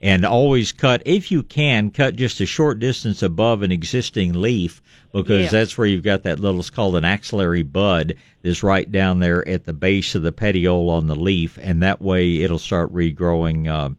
And 0.02 0.24
always 0.24 0.72
cut 0.72 1.02
if 1.04 1.30
you 1.30 1.42
can 1.42 1.90
cut 1.90 2.16
just 2.16 2.40
a 2.40 2.46
short 2.46 2.78
distance 2.78 3.22
above 3.22 3.62
an 3.62 3.72
existing 3.72 4.32
leaf 4.34 4.82
because 5.12 5.44
Yeah. 5.44 5.50
that's 5.50 5.78
where 5.78 5.86
you've 5.86 6.02
got 6.02 6.22
that 6.24 6.40
little 6.40 6.60
it's 6.60 6.70
called 6.70 6.96
an 6.96 7.04
axillary 7.04 7.62
bud 7.62 8.14
that's 8.42 8.62
right 8.62 8.90
down 8.90 9.20
there 9.20 9.46
at 9.48 9.64
the 9.64 9.72
base 9.72 10.14
of 10.14 10.22
the 10.22 10.32
petiole 10.32 10.90
on 10.90 11.06
the 11.06 11.16
leaf 11.16 11.58
and 11.62 11.82
that 11.82 12.00
way 12.02 12.42
it'll 12.42 12.58
start 12.58 12.92
regrowing 12.92 13.68
uh, 13.68 13.90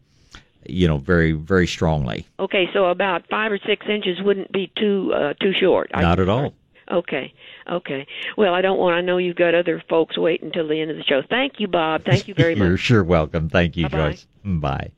you 0.68 0.88
know 0.88 0.98
very 0.98 1.32
very 1.32 1.68
strongly 1.68 2.26
Okay, 2.40 2.70
so 2.74 2.86
about 2.86 3.26
five 3.30 3.52
or 3.52 3.60
six 3.66 3.86
inches 3.90 4.22
wouldn't 4.22 4.52
be 4.52 4.72
too 4.78 5.12
uh, 5.14 5.34
too 5.42 5.54
short. 5.54 5.90
Not 5.96 6.20
at 6.20 6.30
all 6.30 6.54
Okay, 6.90 7.34
okay. 7.70 8.08
Well, 8.38 8.54
I 8.54 8.62
don't 8.62 8.80
want. 8.80 8.96
I 8.96 9.02
know 9.02 9.18
you've 9.18 9.36
got 9.36 9.54
other 9.54 9.84
folks 9.90 10.18
waiting 10.18 10.48
until 10.48 10.68
the 10.70 10.80
end 10.82 10.90
of 10.90 10.96
the 10.96 11.04
show. 11.04 11.22
Thank 11.30 11.60
you, 11.60 11.68
Bob. 11.68 12.06
Thank 12.06 12.28
you 12.28 12.34
very 12.34 12.56
much. 12.56 12.68
You're 12.68 12.78
sure 12.78 13.04
welcome. 13.04 13.50
Thank 13.50 13.76
you, 13.76 13.90
Bye-bye. 13.90 14.12
Joyce. 14.12 14.28
Bye. 14.46 14.92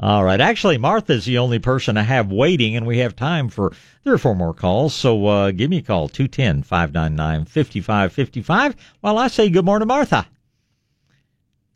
All 0.00 0.24
right. 0.24 0.40
Actually, 0.40 0.78
Martha's 0.78 1.26
the 1.26 1.36
only 1.36 1.58
person 1.58 1.98
I 1.98 2.02
have 2.02 2.32
waiting, 2.32 2.74
and 2.74 2.86
we 2.86 2.98
have 2.98 3.14
time 3.14 3.50
for 3.50 3.72
three 4.02 4.14
or 4.14 4.18
four 4.18 4.34
more 4.34 4.54
calls. 4.54 4.94
So 4.94 5.26
uh, 5.26 5.50
give 5.50 5.68
me 5.68 5.78
a 5.78 5.82
call, 5.82 6.08
210 6.08 6.62
599 6.62 7.44
5555, 7.44 8.76
while 9.00 9.18
I 9.18 9.28
say 9.28 9.50
good 9.50 9.66
morning, 9.66 9.88
Martha. 9.88 10.26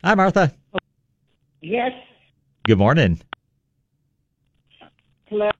Hi, 0.03 0.14
Martha. 0.14 0.55
Yes. 1.61 1.92
Good 2.64 2.79
morning. 2.79 3.20
Hello. 5.27 5.51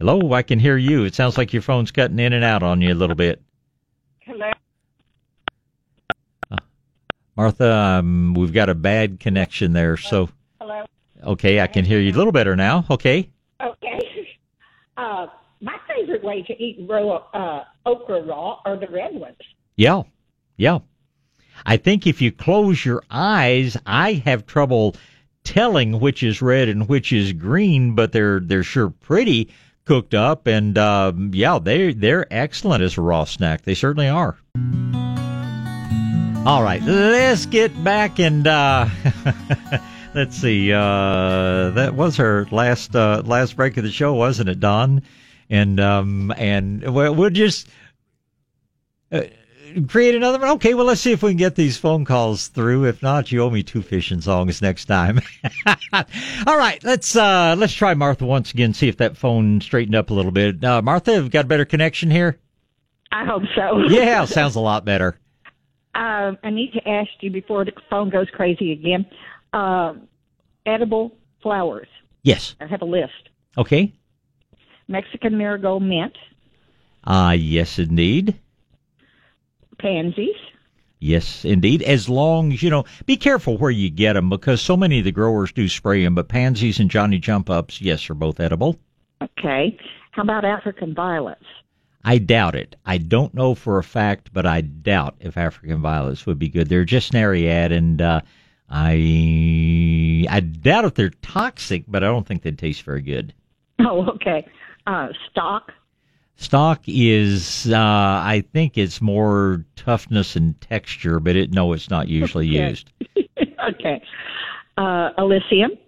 Hello, 0.00 0.32
I 0.32 0.42
can 0.42 0.58
hear 0.58 0.76
you. 0.76 1.04
It 1.04 1.14
sounds 1.14 1.38
like 1.38 1.52
your 1.52 1.62
phone's 1.62 1.92
cutting 1.92 2.18
in 2.18 2.32
and 2.32 2.44
out 2.44 2.64
on 2.64 2.80
you 2.80 2.92
a 2.92 2.94
little 2.94 3.14
bit. 3.14 3.40
Hello. 4.26 4.50
Martha, 7.36 7.72
um, 7.72 8.34
we've 8.34 8.52
got 8.52 8.68
a 8.70 8.74
bad 8.74 9.18
connection 9.18 9.72
there. 9.72 9.96
So, 9.96 10.28
Hello. 10.60 10.84
okay, 11.24 11.60
I 11.60 11.66
can 11.66 11.84
hear 11.84 11.98
you 11.98 12.12
a 12.12 12.16
little 12.16 12.32
better 12.32 12.56
now. 12.56 12.84
Okay. 12.90 13.30
Okay. 13.62 13.98
Uh, 14.96 15.26
my 15.60 15.76
favorite 15.88 16.22
way 16.22 16.40
to 16.42 16.52
eat 16.62 16.78
raw 16.88 17.16
uh, 17.34 17.64
okra 17.84 18.22
raw 18.22 18.60
are 18.64 18.76
the 18.78 18.86
red 18.86 19.12
ones. 19.12 19.36
Yeah. 19.74 20.02
Yeah. 20.56 20.78
I 21.66 21.78
think 21.78 22.06
if 22.06 22.22
you 22.22 22.30
close 22.30 22.84
your 22.84 23.02
eyes, 23.10 23.76
I 23.86 24.12
have 24.24 24.46
trouble 24.46 24.94
telling 25.42 25.98
which 25.98 26.22
is 26.22 26.40
red 26.40 26.68
and 26.68 26.88
which 26.88 27.12
is 27.12 27.32
green, 27.32 27.96
but 27.96 28.12
they're 28.12 28.38
they're 28.38 28.62
sure 28.62 28.90
pretty 28.90 29.50
cooked 29.84 30.14
up 30.14 30.46
and 30.46 30.76
um, 30.78 31.30
yeah, 31.34 31.58
they 31.58 31.92
they're 31.92 32.26
excellent 32.32 32.82
as 32.82 32.96
a 32.96 33.00
raw 33.00 33.24
snack. 33.24 33.62
They 33.62 33.74
certainly 33.74 34.08
are. 34.08 34.38
All 36.46 36.62
right, 36.62 36.82
let's 36.82 37.46
get 37.46 37.82
back 37.82 38.18
and 38.18 38.46
uh, 38.46 38.88
let's 40.14 40.36
see. 40.36 40.72
Uh, 40.72 41.70
that 41.70 41.94
was 41.94 42.16
her 42.16 42.46
last 42.50 42.94
uh, 42.94 43.22
last 43.24 43.56
break 43.56 43.76
of 43.76 43.84
the 43.84 43.90
show, 43.90 44.14
wasn't 44.14 44.50
it, 44.50 44.60
Don? 44.60 45.02
And 45.48 45.80
um, 45.80 46.32
and 46.36 46.94
well, 46.94 47.14
we'll 47.14 47.30
just 47.30 47.68
uh, 49.10 49.22
create 49.88 50.14
another 50.14 50.38
one. 50.38 50.50
Okay, 50.50 50.74
well, 50.74 50.86
let's 50.86 51.00
see 51.00 51.12
if 51.12 51.22
we 51.22 51.30
can 51.30 51.36
get 51.38 51.54
these 51.54 51.76
phone 51.76 52.04
calls 52.04 52.48
through. 52.48 52.84
If 52.86 53.02
not, 53.02 53.30
you 53.32 53.42
owe 53.42 53.50
me 53.50 53.62
two 53.62 53.82
fishing 53.82 54.20
songs 54.20 54.60
next 54.62 54.86
time. 54.86 55.20
All 56.46 56.56
right, 56.58 56.82
let's 56.84 57.14
uh, 57.16 57.54
let's 57.58 57.72
try 57.74 57.94
Martha 57.94 58.24
once 58.26 58.50
again. 58.52 58.74
See 58.74 58.88
if 58.88 58.96
that 58.98 59.16
phone 59.16 59.60
straightened 59.60 59.94
up 59.94 60.10
a 60.10 60.14
little 60.14 60.32
bit. 60.32 60.62
Uh, 60.64 60.82
Martha, 60.82 61.14
have 61.14 61.30
got 61.30 61.44
a 61.44 61.48
better 61.48 61.64
connection 61.64 62.10
here? 62.10 62.38
I 63.12 63.24
hope 63.24 63.42
so. 63.54 63.78
Yeah, 63.88 64.24
sounds 64.24 64.56
a 64.56 64.60
lot 64.60 64.84
better. 64.84 65.18
Um, 65.94 66.38
I 66.42 66.50
need 66.50 66.72
to 66.72 66.88
ask 66.88 67.10
you 67.20 67.30
before 67.30 67.64
the 67.64 67.72
phone 67.88 68.10
goes 68.10 68.26
crazy 68.32 68.72
again. 68.72 69.06
Um, 69.52 70.08
edible 70.66 71.14
flowers. 71.42 71.86
Yes. 72.24 72.56
I 72.60 72.66
have 72.66 72.82
a 72.82 72.86
list. 72.86 73.12
Okay. 73.56 73.92
Mexican 74.88 75.38
marigold 75.38 75.82
mint, 75.82 76.16
Uh, 77.04 77.36
yes, 77.38 77.78
indeed. 77.78 78.34
Pansies, 79.84 80.36
Yes, 81.00 81.44
indeed. 81.44 81.82
As 81.82 82.08
long 82.08 82.52
as 82.52 82.62
you 82.62 82.70
know, 82.70 82.84
be 83.04 83.18
careful 83.18 83.58
where 83.58 83.70
you 83.70 83.90
get 83.90 84.14
them 84.14 84.30
because 84.30 84.62
so 84.62 84.74
many 84.74 85.00
of 85.00 85.04
the 85.04 85.12
growers 85.12 85.52
do 85.52 85.68
spray 85.68 86.02
them. 86.02 86.14
But 86.14 86.28
pansies 86.28 86.80
and 86.80 86.90
Johnny 86.90 87.18
Jump 87.18 87.50
Ups, 87.50 87.82
yes, 87.82 88.08
are 88.08 88.14
both 88.14 88.40
edible. 88.40 88.78
okay. 89.22 89.76
How 90.12 90.22
about 90.22 90.44
African 90.46 90.94
violets? 90.94 91.44
I 92.04 92.16
doubt 92.18 92.54
it. 92.54 92.76
I 92.86 92.96
don't 92.98 93.34
know 93.34 93.54
for 93.54 93.78
a 93.78 93.82
fact, 93.84 94.30
but 94.32 94.46
I 94.46 94.62
doubt 94.62 95.16
if 95.20 95.36
African 95.36 95.82
violets 95.82 96.24
would 96.24 96.38
be 96.38 96.48
good. 96.48 96.68
They're 96.68 96.84
just 96.86 97.12
an 97.14 97.20
Ariad, 97.20 97.70
and 97.72 98.00
uh, 98.00 98.20
I 98.70 100.26
I 100.30 100.40
doubt 100.40 100.84
if 100.86 100.94
they're 100.94 101.10
toxic, 101.22 101.84
but 101.88 102.02
I 102.02 102.06
don't 102.06 102.26
think 102.26 102.42
they 102.42 102.52
taste 102.52 102.82
very 102.82 103.02
good. 103.02 103.34
Oh, 103.80 104.06
okay. 104.14 104.46
Uh, 104.86 105.08
stock, 105.30 105.72
Stock 106.36 106.82
is, 106.86 107.68
uh, 107.70 107.76
I 107.76 108.44
think 108.52 108.76
it's 108.76 109.00
more 109.00 109.64
toughness 109.76 110.34
and 110.36 110.60
texture, 110.60 111.20
but 111.20 111.36
it 111.36 111.52
no, 111.52 111.72
it's 111.72 111.88
not 111.90 112.08
usually 112.08 112.48
Okay. 112.48 112.68
used. 112.68 112.90
okay. 113.70 114.02
Uh, 114.76 115.10
Alyssum, 115.18 115.78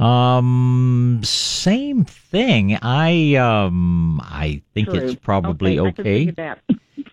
Um, 0.00 1.20
same 1.24 2.04
thing. 2.04 2.76
I 2.82 3.34
um, 3.36 4.20
I 4.22 4.60
think 4.74 4.90
True. 4.90 4.98
it's 4.98 5.14
probably 5.14 5.78
okay. 5.78 6.28
Okay. 6.28 6.54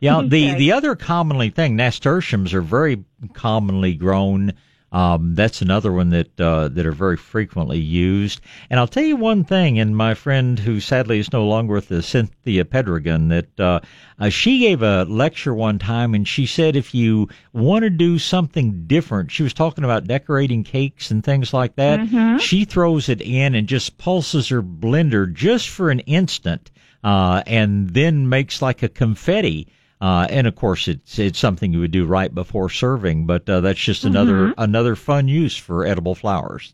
Yeah, 0.02 0.22
the 0.28 0.48
Okay. 0.50 0.58
the 0.58 0.72
other 0.74 0.96
commonly 0.96 1.50
thing, 1.52 1.76
nasturtiums 1.78 2.54
are 2.54 2.62
very 2.62 3.04
commonly 3.34 3.94
grown. 3.94 4.54
Um, 4.94 5.36
that's 5.36 5.62
another 5.62 5.92
one 5.94 6.10
that 6.10 6.38
uh, 6.40 6.68
that 6.68 6.86
are 6.86 6.92
very 6.92 7.16
frequently 7.16 7.80
used. 7.80 8.42
And 8.70 8.78
I'll 8.78 8.88
tell 8.88 9.04
you 9.06 9.16
one 9.16 9.46
thing, 9.46 9.80
and 9.80 9.96
my 9.96 10.14
friend 10.14 10.60
who 10.60 10.82
sadly 10.82 11.18
is 11.20 11.32
no 11.32 11.46
longer 11.48 11.76
with 11.76 11.90
us, 11.94 12.08
Cynthia 12.08 12.66
Pedregan, 12.66 13.30
that 13.30 13.60
uh, 13.60 13.80
uh, 14.20 14.28
she 14.30 14.60
gave 14.60 14.82
a 14.82 15.06
lecture 15.06 15.54
one 15.54 15.80
time, 15.80 16.14
and 16.14 16.28
she 16.28 16.46
said 16.46 16.76
if 16.76 16.94
you 16.94 17.30
want 17.54 17.84
to 17.84 17.90
do 17.90 18.20
something 18.20 18.86
different, 18.86 19.32
she 19.32 19.44
was 19.44 19.54
talking 19.54 19.86
about 19.86 20.08
decorating 20.08 20.64
cakes 20.66 21.10
and 21.10 21.24
things 21.24 21.54
like 21.54 21.76
that. 21.78 22.00
She 22.40 22.66
throws 22.66 23.08
it 23.08 23.22
in 23.22 23.56
and 23.56 23.68
just 23.68 23.98
pulses 23.98 24.50
her 24.50 24.62
blender 24.62 25.32
just 25.34 25.70
for 25.70 25.90
an 25.90 26.00
instant, 26.02 26.70
uh, 27.02 27.44
and 27.48 27.92
then 27.92 28.28
makes 28.28 28.62
like 28.62 28.84
a 28.84 28.90
confetti. 28.90 29.70
Uh, 30.02 30.26
and 30.32 30.48
of 30.48 30.56
course, 30.56 30.88
it's 30.88 31.20
it's 31.20 31.38
something 31.38 31.72
you 31.72 31.80
would 31.80 31.92
do 31.92 32.06
right 32.06 32.34
before 32.34 32.70
serving, 32.70 33.28
but 33.28 33.48
uh, 33.48 33.62
that's 33.62 33.80
just 33.80 34.04
another 34.04 34.52
another 34.58 34.96
fun 34.96 35.28
use 35.28 35.56
for 35.56 35.86
edible 35.86 36.16
flowers. 36.16 36.74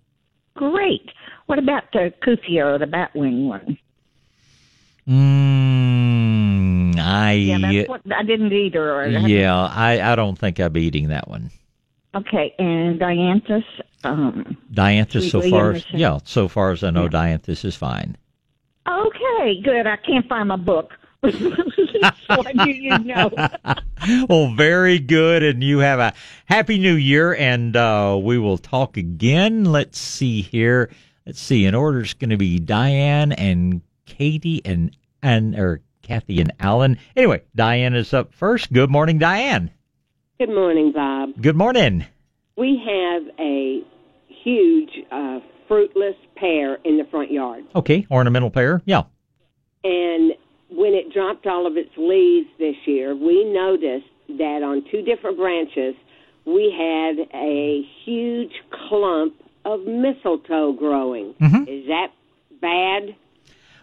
Great. 0.55 1.11
What 1.47 1.59
about 1.59 1.83
the 1.91 2.13
Cuphea 2.21 2.65
or 2.65 2.77
the 2.77 2.85
batwing 2.85 3.47
one? 3.47 3.77
Mm, 5.07 6.99
I 6.99 7.31
Yeah, 7.33 7.57
that's 7.59 7.89
what 7.89 8.01
I 8.15 8.23
didn't 8.23 8.51
either. 8.53 8.93
Or 8.93 9.07
yeah, 9.07 9.55
I 9.55 10.11
I 10.13 10.15
don't 10.15 10.37
think 10.37 10.59
I'd 10.59 10.73
be 10.73 10.83
eating 10.83 11.09
that 11.09 11.27
one. 11.27 11.51
Okay, 12.15 12.53
and 12.57 12.99
Dianthus. 12.99 13.63
Um, 14.03 14.57
Dianthus, 14.73 15.29
so 15.29 15.41
far, 15.41 15.73
as, 15.73 15.85
yeah, 15.91 16.19
so 16.23 16.47
far 16.47 16.71
as 16.71 16.83
I 16.83 16.89
know, 16.91 17.03
Yeah. 17.03 17.09
Dianthus 17.09 17.65
is 17.65 17.75
fine. 17.75 18.15
okay, 18.87 19.61
good. 19.61 19.85
I 19.85 19.97
can't 19.97 20.27
find 20.27 20.47
my 20.47 20.55
book, 20.55 20.93
so 21.31 22.43
I 22.45 22.65
you'd 22.65 23.05
know. 23.05 23.31
well, 24.29 24.53
very 24.55 24.99
good, 24.99 25.43
and 25.43 25.63
you 25.63 25.79
have 25.79 25.99
a 25.99 26.13
happy 26.45 26.77
new 26.77 26.93
year, 26.95 27.33
and 27.35 27.75
uh, 27.75 28.17
we 28.21 28.37
will 28.37 28.57
talk 28.57 28.97
again. 28.97 29.65
Let's 29.65 29.99
see 29.99 30.41
here. 30.41 30.89
Let's 31.25 31.41
see. 31.41 31.65
In 31.65 31.75
order, 31.75 32.01
it's 32.01 32.13
going 32.13 32.29
to 32.29 32.37
be 32.37 32.59
Diane 32.59 33.31
and 33.31 33.81
Katie 34.05 34.61
and 34.63 34.95
and 35.21 35.55
or 35.57 35.81
Kathy 36.01 36.39
and 36.39 36.53
Alan. 36.59 36.97
Anyway, 37.15 37.43
Diane 37.55 37.95
is 37.95 38.13
up 38.13 38.33
first. 38.33 38.71
Good 38.71 38.89
morning, 38.89 39.17
Diane. 39.19 39.71
Good 40.39 40.49
morning, 40.49 40.91
Bob. 40.93 41.31
Good 41.41 41.55
morning. 41.55 42.05
We 42.55 42.81
have 42.85 43.23
a 43.39 43.81
huge 44.27 44.91
uh, 45.11 45.39
fruitless 45.67 46.15
pear 46.35 46.75
in 46.85 46.97
the 46.97 47.03
front 47.11 47.31
yard, 47.31 47.65
Okay, 47.75 48.07
ornamental 48.09 48.49
pear. 48.49 48.81
Yeah. 48.85 49.03
and 49.83 50.31
when 50.69 50.93
it 50.93 51.13
dropped 51.13 51.47
all 51.47 51.65
of 51.65 51.77
its 51.77 51.91
leaves 51.97 52.47
this 52.59 52.75
year, 52.85 53.15
we 53.15 53.43
noticed 53.45 54.07
that 54.29 54.61
on 54.63 54.83
two 54.91 55.01
different 55.01 55.37
branches 55.37 55.95
we 56.45 56.71
had 56.71 57.27
a 57.33 57.81
huge 58.05 58.53
clump 58.71 59.33
of 59.65 59.85
mistletoe 59.85 60.71
growing. 60.73 61.33
Mhm. 61.41 61.67
Is 61.67 61.87
that 61.87 62.11
bad? 62.61 63.15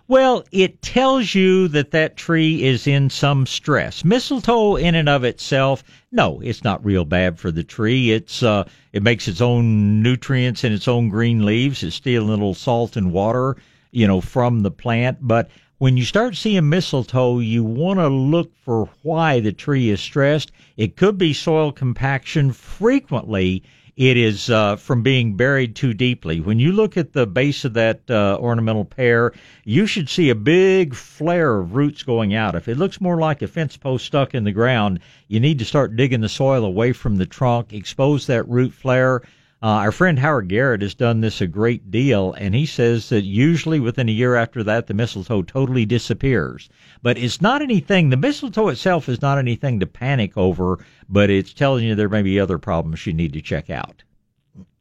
Well, 0.07 0.45
it 0.53 0.83
tells 0.83 1.35
you 1.35 1.69
that 1.69 1.91
that 1.93 2.17
tree 2.17 2.63
is 2.63 2.87
in 2.87 3.09
some 3.09 3.47
stress. 3.47 4.05
Mistletoe 4.05 4.77
in 4.77 4.95
and 4.95 5.09
of 5.09 5.25
itself, 5.25 5.83
no, 6.13 6.41
it's 6.43 6.63
not 6.63 6.85
real 6.85 7.07
bad 7.07 7.39
for 7.39 7.51
the 7.51 7.65
tree. 7.65 8.11
It's 8.11 8.43
uh 8.43 8.65
it 8.93 9.03
makes 9.03 9.29
its 9.29 9.41
own 9.41 10.03
nutrients 10.03 10.63
and 10.63 10.75
its 10.75 10.89
own 10.89 11.09
green 11.09 11.45
leaves. 11.47 11.83
It's 11.83 11.97
stealing 11.97 12.29
a 12.29 12.33
little 12.33 12.55
salt 12.55 12.97
and 12.97 13.13
water, 13.13 13.57
you 13.93 14.07
know, 14.07 14.21
from 14.21 14.61
the 14.61 14.71
plant, 14.71 15.19
but 15.23 15.49
when 15.85 15.99
you 15.99 16.05
start 16.07 16.35
seeing 16.35 16.67
mistletoe, 16.71 17.41
you 17.41 17.63
want 17.63 17.99
to 17.99 18.09
look 18.09 18.51
for 18.65 18.89
why 19.03 19.39
the 19.39 19.53
tree 19.53 19.91
is 19.91 20.01
stressed. 20.01 20.51
It 20.79 20.97
could 20.97 21.19
be 21.19 21.35
soil 21.35 21.73
compaction. 21.73 22.53
Frequently, 22.55 23.63
it 23.95 24.17
is 24.17 24.49
uh, 24.49 24.77
from 24.77 25.03
being 25.03 25.37
buried 25.37 25.77
too 25.77 25.93
deeply. 25.93 26.41
When 26.41 26.59
you 26.59 26.73
look 26.73 26.97
at 26.97 27.13
the 27.13 27.27
base 27.27 27.67
of 27.67 27.75
that 27.75 28.01
uh, 28.11 28.39
ornamental 28.41 28.87
pear, 28.87 29.35
you 29.65 29.87
should 29.87 30.09
see 30.09 30.31
a 30.31 30.35
big 30.35 30.95
flare 30.95 31.59
of 31.59 31.75
roots 31.75 32.03
going 32.03 32.35
out. 32.35 32.55
If 32.55 32.67
it 32.67 32.79
looks 32.79 32.99
more 32.99 33.19
like 33.19 33.43
a 33.43 33.47
fence 33.47 33.77
post 33.77 34.07
stuck 34.07 34.33
in 34.33 34.45
the 34.45 34.53
ground, 34.53 35.01
you 35.29 35.39
need 35.39 35.59
to 35.59 35.67
start 35.67 35.97
digging 35.97 36.23
the 36.23 36.31
soil 36.31 36.65
away 36.65 36.95
from 36.95 37.17
the 37.17 37.27
trunk, 37.27 37.75
expose 37.75 38.27
that 38.29 38.49
root 38.49 38.73
flare. 38.73 39.21
Uh, 39.65 39.79
our 39.81 39.93
friend 39.93 40.19
Howard 40.19 40.49
Garrett 40.49 40.83
has 40.83 40.93
done 40.95 41.23
this 41.23 41.41
a 41.41 41.47
great 41.47 41.91
deal, 41.91 42.35
and 42.35 42.55
he 42.55 42.67
says 42.67 43.09
that 43.09 43.23
usually 43.23 43.81
within 43.81 44.11
a 44.11 44.13
year 44.13 44.35
after 44.35 44.63
that, 44.63 44.89
the 44.89 44.93
mistletoe 44.93 45.41
totally 45.41 45.87
disappears. 45.87 46.69
But 47.03 47.17
it's 47.17 47.41
not 47.41 47.63
anything, 47.63 48.11
the 48.11 48.19
mistletoe 48.19 48.69
itself 48.69 49.09
is 49.09 49.23
not 49.23 49.39
anything 49.39 49.81
to 49.81 49.87
panic 49.87 50.37
over, 50.37 50.85
but 51.09 51.31
it's 51.31 51.55
telling 51.55 51.87
you 51.87 51.95
there 51.95 52.11
may 52.11 52.21
be 52.21 52.39
other 52.39 52.59
problems 52.59 53.07
you 53.07 53.15
need 53.15 53.33
to 53.33 53.41
check 53.41 53.71
out. 53.71 54.03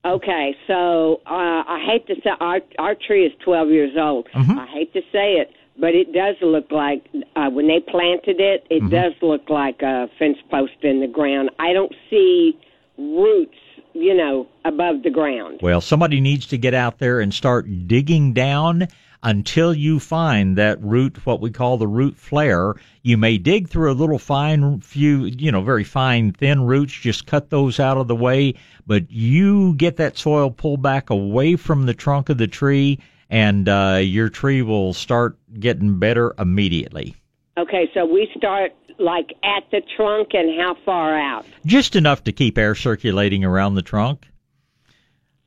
Okay, 0.04 0.54
so 0.68 1.22
uh, 1.28 1.64
I 1.66 1.82
hate 1.90 2.06
to 2.08 2.16
say 2.22 2.32
our 2.42 2.60
our 2.78 2.94
tree 2.94 3.26
is 3.26 3.32
12 3.46 3.70
years 3.70 3.94
old. 3.98 4.28
Mhm. 4.34 4.58
I 4.58 4.66
hate 4.68 4.92
to 4.96 5.02
say 5.14 5.36
it, 5.36 5.52
but 5.80 5.96
it 5.96 6.12
does 6.12 6.36
look 6.42 6.70
like 6.74 7.06
uh, 7.38 7.50
when 7.50 7.68
they 7.68 7.80
planted 7.80 8.42
it, 8.42 8.66
it 8.70 8.84
Mhm. 8.84 8.90
does 8.90 9.14
look 9.22 9.50
like 9.50 9.82
a 9.82 10.10
fence 10.20 10.40
post 10.52 10.74
in 10.82 11.00
the 11.00 11.08
ground. 11.08 11.52
I 11.58 11.72
don't 11.72 11.96
see 12.10 12.58
roots, 12.98 13.58
you 13.94 14.14
know, 14.14 14.48
above 14.66 15.04
the 15.04 15.10
ground. 15.10 15.60
Well, 15.62 15.82
somebody 15.82 16.22
needs 16.22 16.48
to 16.48 16.58
get 16.58 16.74
out 16.74 17.00
there 17.00 17.20
and 17.20 17.34
start 17.34 17.88
digging 17.88 18.34
down 18.34 18.88
until 19.24 19.74
you 19.74 20.00
find 20.00 20.58
that 20.58 20.82
root, 20.84 21.26
what 21.26 21.40
we 21.40 21.50
call 21.50 21.78
the 21.78 21.88
root 21.88 22.18
flare. 22.18 22.76
You 23.04 23.18
may 23.18 23.38
dig 23.38 23.70
through 23.70 23.92
a 23.92 23.94
little 23.94 24.20
fine 24.20 24.82
few, 24.82 25.26
you 25.26 25.52
know, 25.52 25.62
very 25.62 25.86
fine 25.86 26.34
thin 26.34 26.64
roots, 26.64 26.94
just 26.94 27.26
cut 27.26 27.50
those 27.50 27.80
out 27.80 27.98
of 27.98 28.08
the 28.08 28.16
way, 28.16 28.56
but 28.86 29.10
you 29.10 29.76
get 29.76 29.98
that 29.98 30.18
soil 30.18 30.52
pulled 30.52 30.82
back 30.82 31.10
away 31.10 31.56
from 31.56 31.86
the 31.86 31.94
trunk 31.94 32.30
of 32.30 32.38
the 32.38 32.48
tree 32.48 33.00
and 33.30 33.70
uh, 33.70 34.00
your 34.02 34.30
tree 34.30 34.62
will 34.62 34.94
start 34.94 35.38
getting 35.60 35.98
better 35.98 36.36
immediately. 36.38 37.16
Okay, 37.58 37.90
so 37.94 38.06
we 38.06 38.30
start 38.36 38.74
like 39.00 39.34
at 39.44 39.70
the 39.72 39.82
trunk 39.96 40.30
and 40.34 40.60
how 40.60 40.76
far 40.86 41.18
out? 41.18 41.46
Just 41.66 41.96
enough 41.96 42.24
to 42.26 42.32
keep 42.32 42.58
air 42.58 42.76
circulating 42.76 43.44
around 43.44 43.76
the 43.76 43.82
trunk. 43.82 44.28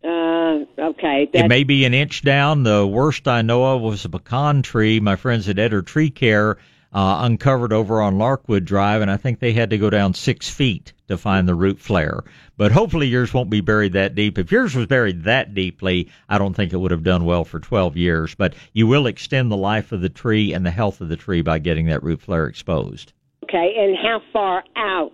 Uh, 0.05 0.65
okay. 0.79 1.29
It 1.33 1.49
may 1.49 1.65
be 1.65 1.85
an 1.85 1.95
inch 1.95 2.23
down. 2.23 2.63
The 2.63 2.87
worst 2.87 3.27
I 3.27 3.43
know 3.43 3.65
of 3.75 3.83
was 3.83 4.05
a 4.05 4.09
pecan 4.09 4.63
tree. 4.63 5.01
My 5.01 5.17
friends 5.17 5.49
at 5.49 5.59
Eder 5.59 5.83
Tree 5.83 6.11
Care 6.11 6.59
uh, 6.93 7.19
uncovered 7.23 7.73
over 7.73 8.01
on 8.01 8.19
Larkwood 8.19 8.65
Drive, 8.65 9.03
and 9.03 9.11
I 9.11 9.17
think 9.17 9.39
they 9.39 9.53
had 9.53 9.71
to 9.71 9.79
go 9.79 9.91
down 9.91 10.15
six 10.15 10.49
feet 10.49 10.93
to 11.09 11.19
find 11.19 11.49
the 11.49 11.55
root 11.55 11.81
flare. 11.81 12.25
But 12.57 12.73
hopefully 12.73 13.09
yours 13.09 13.35
won't 13.35 13.51
be 13.51 13.61
buried 13.61 13.93
that 13.95 14.15
deep. 14.15 14.39
If 14.39 14.51
yours 14.53 14.75
was 14.75 14.87
buried 14.87 15.25
that 15.25 15.55
deeply, 15.55 16.09
I 16.29 16.39
don't 16.39 16.55
think 16.55 16.73
it 16.73 16.79
would 16.79 16.93
have 16.93 17.03
done 17.03 17.25
well 17.25 17.45
for 17.45 17.61
12 17.61 17.97
years. 17.97 18.35
But 18.35 18.55
you 18.73 18.87
will 18.87 19.07
extend 19.07 19.51
the 19.51 19.57
life 19.57 19.93
of 19.93 20.01
the 20.01 20.09
tree 20.09 20.55
and 20.55 20.65
the 20.65 20.71
health 20.71 21.01
of 21.01 21.09
the 21.09 21.17
tree 21.17 21.43
by 21.43 21.59
getting 21.59 21.87
that 21.87 22.03
root 22.03 22.23
flare 22.23 22.47
exposed. 22.47 23.13
Okay, 23.49 23.75
and 23.79 23.97
how 23.97 24.21
far 24.33 24.65
out 24.77 25.13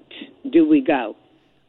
do 0.51 0.69
we 0.69 0.81
go? 0.81 1.17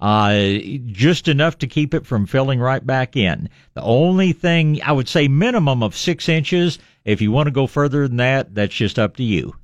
uh, 0.04 0.60
just 0.88 1.30
enough 1.30 1.58
to 1.60 1.66
keep 1.66 1.94
it 1.94 2.06
from 2.06 2.26
filling 2.26 2.60
right 2.60 2.86
back 2.86 3.16
in. 3.16 3.50
The 3.74 3.82
only 3.82 4.34
thing 4.34 4.82
I 4.84 4.92
would 4.92 5.08
say 5.08 5.30
minimum 5.30 5.82
of 5.82 5.96
six 5.96 6.28
inches. 6.28 6.78
If 7.06 7.22
you 7.22 7.32
want 7.32 7.48
to 7.48 7.52
go 7.52 7.68
further 7.68 8.06
than 8.06 8.18
that, 8.18 8.54
that's 8.54 8.76
just 8.76 9.00
up 9.00 9.16
to 9.16 9.24
you. 9.24 9.56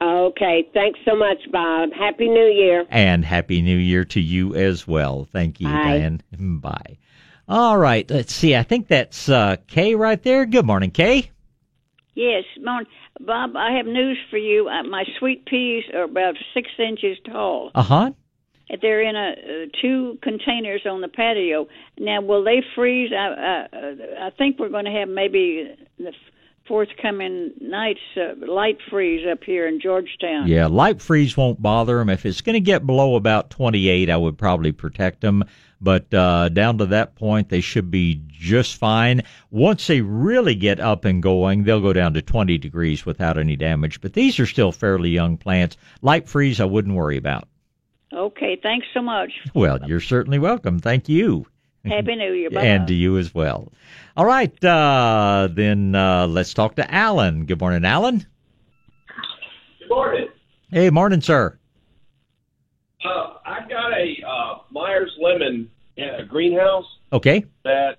Okay, 0.00 0.68
thanks 0.72 1.00
so 1.04 1.16
much, 1.16 1.38
Bob. 1.50 1.88
Happy 1.98 2.28
New 2.28 2.46
Year. 2.46 2.84
And 2.90 3.24
happy 3.24 3.60
New 3.60 3.76
Year 3.76 4.04
to 4.04 4.20
you 4.20 4.54
as 4.54 4.86
well. 4.86 5.26
Thank 5.32 5.60
you, 5.60 5.66
Bye. 5.66 5.98
Diane. 5.98 6.22
Bye. 6.38 6.98
All 7.48 7.76
right, 7.76 8.08
let's 8.08 8.32
see. 8.32 8.54
I 8.54 8.62
think 8.62 8.86
that's 8.86 9.28
uh, 9.28 9.56
Kay 9.66 9.96
right 9.96 10.22
there. 10.22 10.46
Good 10.46 10.66
morning, 10.66 10.92
Kay. 10.92 11.30
Yes, 12.16 12.44
morning. 12.62 12.90
Bob, 13.20 13.56
I 13.56 13.72
have 13.72 13.84
news 13.84 14.16
for 14.30 14.38
you. 14.38 14.68
Uh, 14.68 14.82
my 14.84 15.04
sweet 15.18 15.44
peas 15.44 15.84
are 15.94 16.04
about 16.04 16.34
six 16.54 16.70
inches 16.78 17.18
tall. 17.30 17.70
Uh 17.74 17.82
huh. 17.82 18.10
They're 18.80 19.02
in 19.02 19.14
a 19.14 19.30
uh, 19.30 19.66
two 19.80 20.18
containers 20.22 20.80
on 20.86 21.02
the 21.02 21.08
patio. 21.08 21.68
Now, 21.98 22.22
will 22.22 22.42
they 22.42 22.62
freeze? 22.74 23.12
I 23.12 23.66
I, 23.70 24.26
I 24.26 24.30
think 24.30 24.58
we're 24.58 24.70
going 24.70 24.86
to 24.86 24.90
have 24.90 25.10
maybe 25.10 25.76
the 25.98 26.12
forthcoming 26.66 27.52
nights 27.60 28.00
uh, 28.16 28.34
light 28.46 28.78
freeze 28.90 29.26
up 29.30 29.44
here 29.44 29.66
in 29.66 29.80
Georgetown. 29.80 30.48
Yeah, 30.48 30.66
light 30.66 31.00
freeze 31.00 31.36
won't 31.36 31.60
bother 31.60 31.98
them. 31.98 32.08
If 32.08 32.26
it's 32.26 32.40
going 32.40 32.54
to 32.54 32.60
get 32.60 32.86
below 32.86 33.16
about 33.16 33.50
28, 33.50 34.10
I 34.10 34.16
would 34.16 34.38
probably 34.38 34.72
protect 34.72 35.20
them. 35.20 35.44
But 35.80 36.12
uh, 36.14 36.48
down 36.48 36.78
to 36.78 36.86
that 36.86 37.16
point, 37.16 37.48
they 37.48 37.60
should 37.60 37.90
be 37.90 38.22
just 38.28 38.76
fine. 38.76 39.22
Once 39.50 39.86
they 39.86 40.00
really 40.00 40.54
get 40.54 40.80
up 40.80 41.04
and 41.04 41.22
going, 41.22 41.64
they'll 41.64 41.80
go 41.82 41.92
down 41.92 42.14
to 42.14 42.22
20 42.22 42.56
degrees 42.58 43.04
without 43.04 43.38
any 43.38 43.56
damage. 43.56 44.00
But 44.00 44.14
these 44.14 44.40
are 44.40 44.46
still 44.46 44.72
fairly 44.72 45.10
young 45.10 45.36
plants. 45.36 45.76
Light 46.00 46.28
freeze, 46.28 46.60
I 46.60 46.64
wouldn't 46.64 46.94
worry 46.94 47.18
about. 47.18 47.48
Okay, 48.12 48.58
thanks 48.62 48.86
so 48.94 49.02
much. 49.02 49.32
Well, 49.54 49.78
you're 49.86 50.00
certainly 50.00 50.38
welcome. 50.38 50.78
Thank 50.78 51.08
you. 51.08 51.46
Happy 51.86 52.16
New 52.16 52.32
Year. 52.32 52.50
Bye. 52.50 52.64
And 52.64 52.86
to 52.88 52.94
you 52.94 53.18
as 53.18 53.34
well. 53.34 53.72
All 54.16 54.24
right, 54.24 54.64
uh, 54.64 55.48
then 55.52 55.94
uh, 55.94 56.26
let's 56.26 56.54
talk 56.54 56.76
to 56.76 56.94
Alan. 56.94 57.44
Good 57.46 57.60
morning, 57.60 57.84
Alan. 57.84 58.26
Good 59.78 59.88
morning. 59.90 60.28
Hey, 60.70 60.90
morning, 60.90 61.20
sir. 61.20 61.58
Uh, 63.04 63.34
I've 63.44 63.68
got 63.68 63.92
a 63.92 64.16
uh, 64.26 64.58
Meyers 64.70 65.12
lemon 65.20 65.70
uh, 65.98 66.22
greenhouse 66.24 66.84
Okay. 67.12 67.44
that 67.64 67.98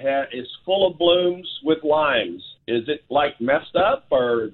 ha- 0.00 0.26
is 0.32 0.46
full 0.64 0.90
of 0.90 0.98
blooms 0.98 1.48
with 1.64 1.78
limes. 1.82 2.42
Is 2.68 2.88
it 2.88 3.04
like 3.10 3.40
messed 3.40 3.74
up 3.76 4.06
or 4.10 4.50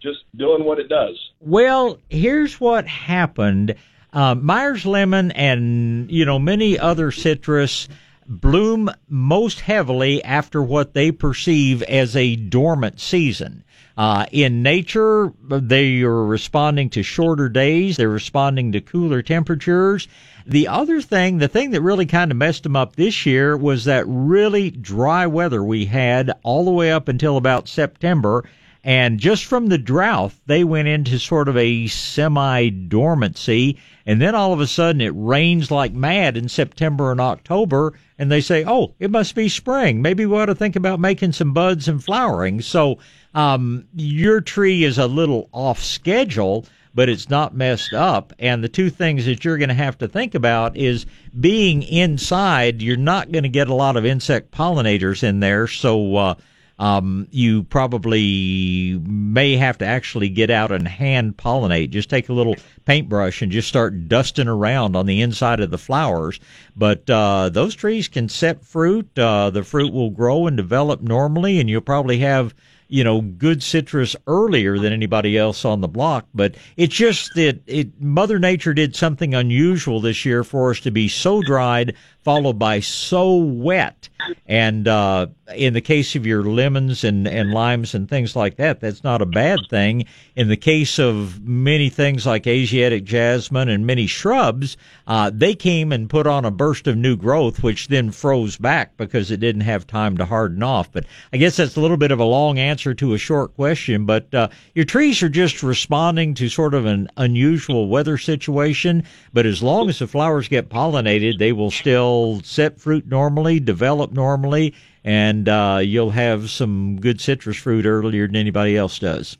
just 0.00 0.18
doing 0.36 0.64
what 0.64 0.78
it 0.78 0.88
does? 0.88 1.16
Well, 1.40 1.98
here's 2.08 2.60
what 2.60 2.86
happened. 2.86 3.74
Uh, 4.12 4.34
Meyers 4.34 4.86
lemon 4.86 5.30
and 5.32 6.10
you 6.10 6.24
know 6.24 6.38
many 6.38 6.78
other 6.78 7.10
citrus 7.10 7.88
bloom 8.26 8.90
most 9.08 9.60
heavily 9.60 10.22
after 10.22 10.62
what 10.62 10.94
they 10.94 11.10
perceive 11.10 11.82
as 11.82 12.14
a 12.14 12.36
dormant 12.36 13.00
season. 13.00 13.64
Uh, 13.96 14.26
in 14.30 14.62
nature, 14.62 15.32
they 15.42 16.02
are 16.02 16.24
responding 16.24 16.88
to 16.88 17.02
shorter 17.02 17.48
days. 17.48 17.96
They're 17.96 18.08
responding 18.08 18.70
to 18.72 18.80
cooler 18.80 19.22
temperatures. 19.22 20.06
The 20.46 20.68
other 20.68 21.00
thing, 21.00 21.38
the 21.38 21.48
thing 21.48 21.72
that 21.72 21.82
really 21.82 22.06
kind 22.06 22.30
of 22.30 22.36
messed 22.36 22.62
them 22.62 22.76
up 22.76 22.94
this 22.94 23.26
year 23.26 23.56
was 23.56 23.86
that 23.86 24.04
really 24.06 24.70
dry 24.70 25.26
weather 25.26 25.64
we 25.64 25.86
had 25.86 26.32
all 26.44 26.64
the 26.64 26.70
way 26.70 26.92
up 26.92 27.08
until 27.08 27.36
about 27.36 27.68
September. 27.68 28.44
And 28.84 29.18
just 29.18 29.44
from 29.44 29.66
the 29.66 29.78
drought, 29.78 30.32
they 30.46 30.62
went 30.62 30.88
into 30.88 31.18
sort 31.18 31.48
of 31.48 31.56
a 31.56 31.88
semi 31.88 32.70
dormancy. 32.70 33.76
And 34.06 34.22
then 34.22 34.34
all 34.34 34.52
of 34.52 34.60
a 34.60 34.66
sudden 34.66 35.00
it 35.00 35.12
rains 35.14 35.70
like 35.70 35.92
mad 35.92 36.36
in 36.36 36.48
September 36.48 37.10
and 37.10 37.20
October. 37.20 37.94
And 38.18 38.30
they 38.30 38.40
say, 38.40 38.64
oh, 38.66 38.94
it 38.98 39.10
must 39.10 39.34
be 39.34 39.48
spring. 39.48 40.00
Maybe 40.00 40.26
we 40.26 40.38
ought 40.38 40.46
to 40.46 40.54
think 40.54 40.76
about 40.76 41.00
making 41.00 41.32
some 41.32 41.52
buds 41.52 41.88
and 41.88 42.02
flowering. 42.02 42.60
So, 42.62 42.98
um, 43.34 43.86
your 43.94 44.40
tree 44.40 44.84
is 44.84 44.96
a 44.96 45.06
little 45.06 45.48
off 45.52 45.82
schedule, 45.82 46.64
but 46.94 47.08
it's 47.08 47.28
not 47.28 47.54
messed 47.54 47.92
up. 47.92 48.32
And 48.38 48.64
the 48.64 48.68
two 48.68 48.90
things 48.90 49.26
that 49.26 49.44
you're 49.44 49.58
going 49.58 49.68
to 49.68 49.74
have 49.74 49.98
to 49.98 50.08
think 50.08 50.34
about 50.34 50.76
is 50.76 51.04
being 51.38 51.82
inside, 51.82 52.80
you're 52.80 52.96
not 52.96 53.30
going 53.30 53.42
to 53.42 53.48
get 53.48 53.68
a 53.68 53.74
lot 53.74 53.96
of 53.96 54.06
insect 54.06 54.50
pollinators 54.50 55.22
in 55.22 55.40
there. 55.40 55.66
So, 55.66 56.16
uh, 56.16 56.34
um, 56.78 57.26
you 57.30 57.64
probably 57.64 59.00
may 59.04 59.56
have 59.56 59.78
to 59.78 59.86
actually 59.86 60.28
get 60.28 60.50
out 60.50 60.70
and 60.70 60.86
hand 60.86 61.36
pollinate. 61.36 61.90
Just 61.90 62.10
take 62.10 62.28
a 62.28 62.32
little 62.32 62.56
paintbrush 62.84 63.42
and 63.42 63.50
just 63.50 63.68
start 63.68 64.08
dusting 64.08 64.48
around 64.48 64.94
on 64.94 65.06
the 65.06 65.20
inside 65.20 65.60
of 65.60 65.70
the 65.70 65.78
flowers. 65.78 66.38
But 66.76 67.08
uh, 67.10 67.48
those 67.48 67.74
trees 67.74 68.06
can 68.06 68.28
set 68.28 68.64
fruit. 68.64 69.18
Uh, 69.18 69.50
the 69.50 69.64
fruit 69.64 69.92
will 69.92 70.10
grow 70.10 70.46
and 70.46 70.56
develop 70.56 71.02
normally, 71.02 71.58
and 71.58 71.68
you'll 71.68 71.80
probably 71.80 72.18
have 72.18 72.54
you 72.88 73.04
know 73.04 73.20
good 73.20 73.62
citrus 73.62 74.16
earlier 74.26 74.78
than 74.78 74.92
anybody 74.92 75.36
else 75.36 75.64
on 75.64 75.80
the 75.80 75.88
block. 75.88 76.26
But 76.34 76.56
it's 76.76 76.94
just 76.94 77.34
that 77.34 77.60
it 77.66 78.00
Mother 78.00 78.38
Nature 78.38 78.74
did 78.74 78.96
something 78.96 79.34
unusual 79.34 80.00
this 80.00 80.24
year 80.24 80.42
for 80.42 80.70
us 80.70 80.80
to 80.80 80.90
be 80.90 81.08
so 81.08 81.42
dried, 81.42 81.94
followed 82.22 82.58
by 82.58 82.80
so 82.80 83.36
wet 83.36 84.08
and 84.46 84.88
uh, 84.88 85.26
in 85.54 85.74
the 85.74 85.80
case 85.80 86.16
of 86.16 86.26
your 86.26 86.42
lemons 86.42 87.04
and, 87.04 87.26
and 87.28 87.52
limes 87.52 87.94
and 87.94 88.08
things 88.08 88.34
like 88.34 88.56
that, 88.56 88.80
that's 88.80 89.04
not 89.04 89.22
a 89.22 89.26
bad 89.26 89.60
thing. 89.70 90.06
In 90.36 90.48
the 90.48 90.56
case 90.56 90.98
of 90.98 91.40
many 91.42 91.88
things 91.88 92.26
like 92.26 92.46
Asiatic 92.46 93.04
jasmine 93.04 93.68
and 93.68 93.86
many 93.86 94.06
shrubs, 94.06 94.76
uh, 95.06 95.30
they 95.32 95.54
came 95.54 95.92
and 95.92 96.10
put 96.10 96.26
on 96.26 96.44
a 96.44 96.50
burst 96.50 96.86
of 96.86 96.96
new 96.96 97.16
growth, 97.16 97.62
which 97.62 97.88
then 97.88 98.10
froze 98.10 98.56
back 98.56 98.96
because 98.96 99.30
it 99.30 99.38
didn't 99.38 99.62
have 99.62 99.86
time 99.86 100.16
to 100.16 100.24
harden 100.24 100.62
off. 100.62 100.90
But 100.90 101.04
I 101.32 101.36
guess 101.36 101.56
that's 101.56 101.76
a 101.76 101.80
little 101.80 101.96
bit 101.96 102.10
of 102.10 102.20
a 102.20 102.24
long 102.24 102.58
answer 102.58 102.94
to 102.94 103.14
a 103.14 103.18
short 103.18 103.54
question. 103.54 104.04
But 104.04 104.32
uh, 104.34 104.48
your 104.74 104.84
trees 104.84 105.22
are 105.22 105.28
just 105.28 105.62
responding 105.62 106.34
to 106.34 106.48
sort 106.48 106.74
of 106.74 106.86
an 106.86 107.08
unusual 107.16 107.88
weather 107.88 108.18
situation. 108.18 109.04
But 109.32 109.46
as 109.46 109.62
long 109.62 109.88
as 109.88 110.00
the 110.00 110.06
flowers 110.06 110.48
get 110.48 110.68
pollinated, 110.68 111.38
they 111.38 111.52
will 111.52 111.70
still 111.70 112.17
set 112.42 112.80
fruit 112.80 113.06
normally, 113.06 113.60
develop 113.60 114.12
normally, 114.12 114.74
and 115.04 115.48
uh, 115.48 115.80
you'll 115.82 116.10
have 116.10 116.50
some 116.50 117.00
good 117.00 117.20
citrus 117.20 117.56
fruit 117.56 117.86
earlier 117.86 118.26
than 118.26 118.36
anybody 118.36 118.76
else 118.76 118.98
does. 118.98 119.36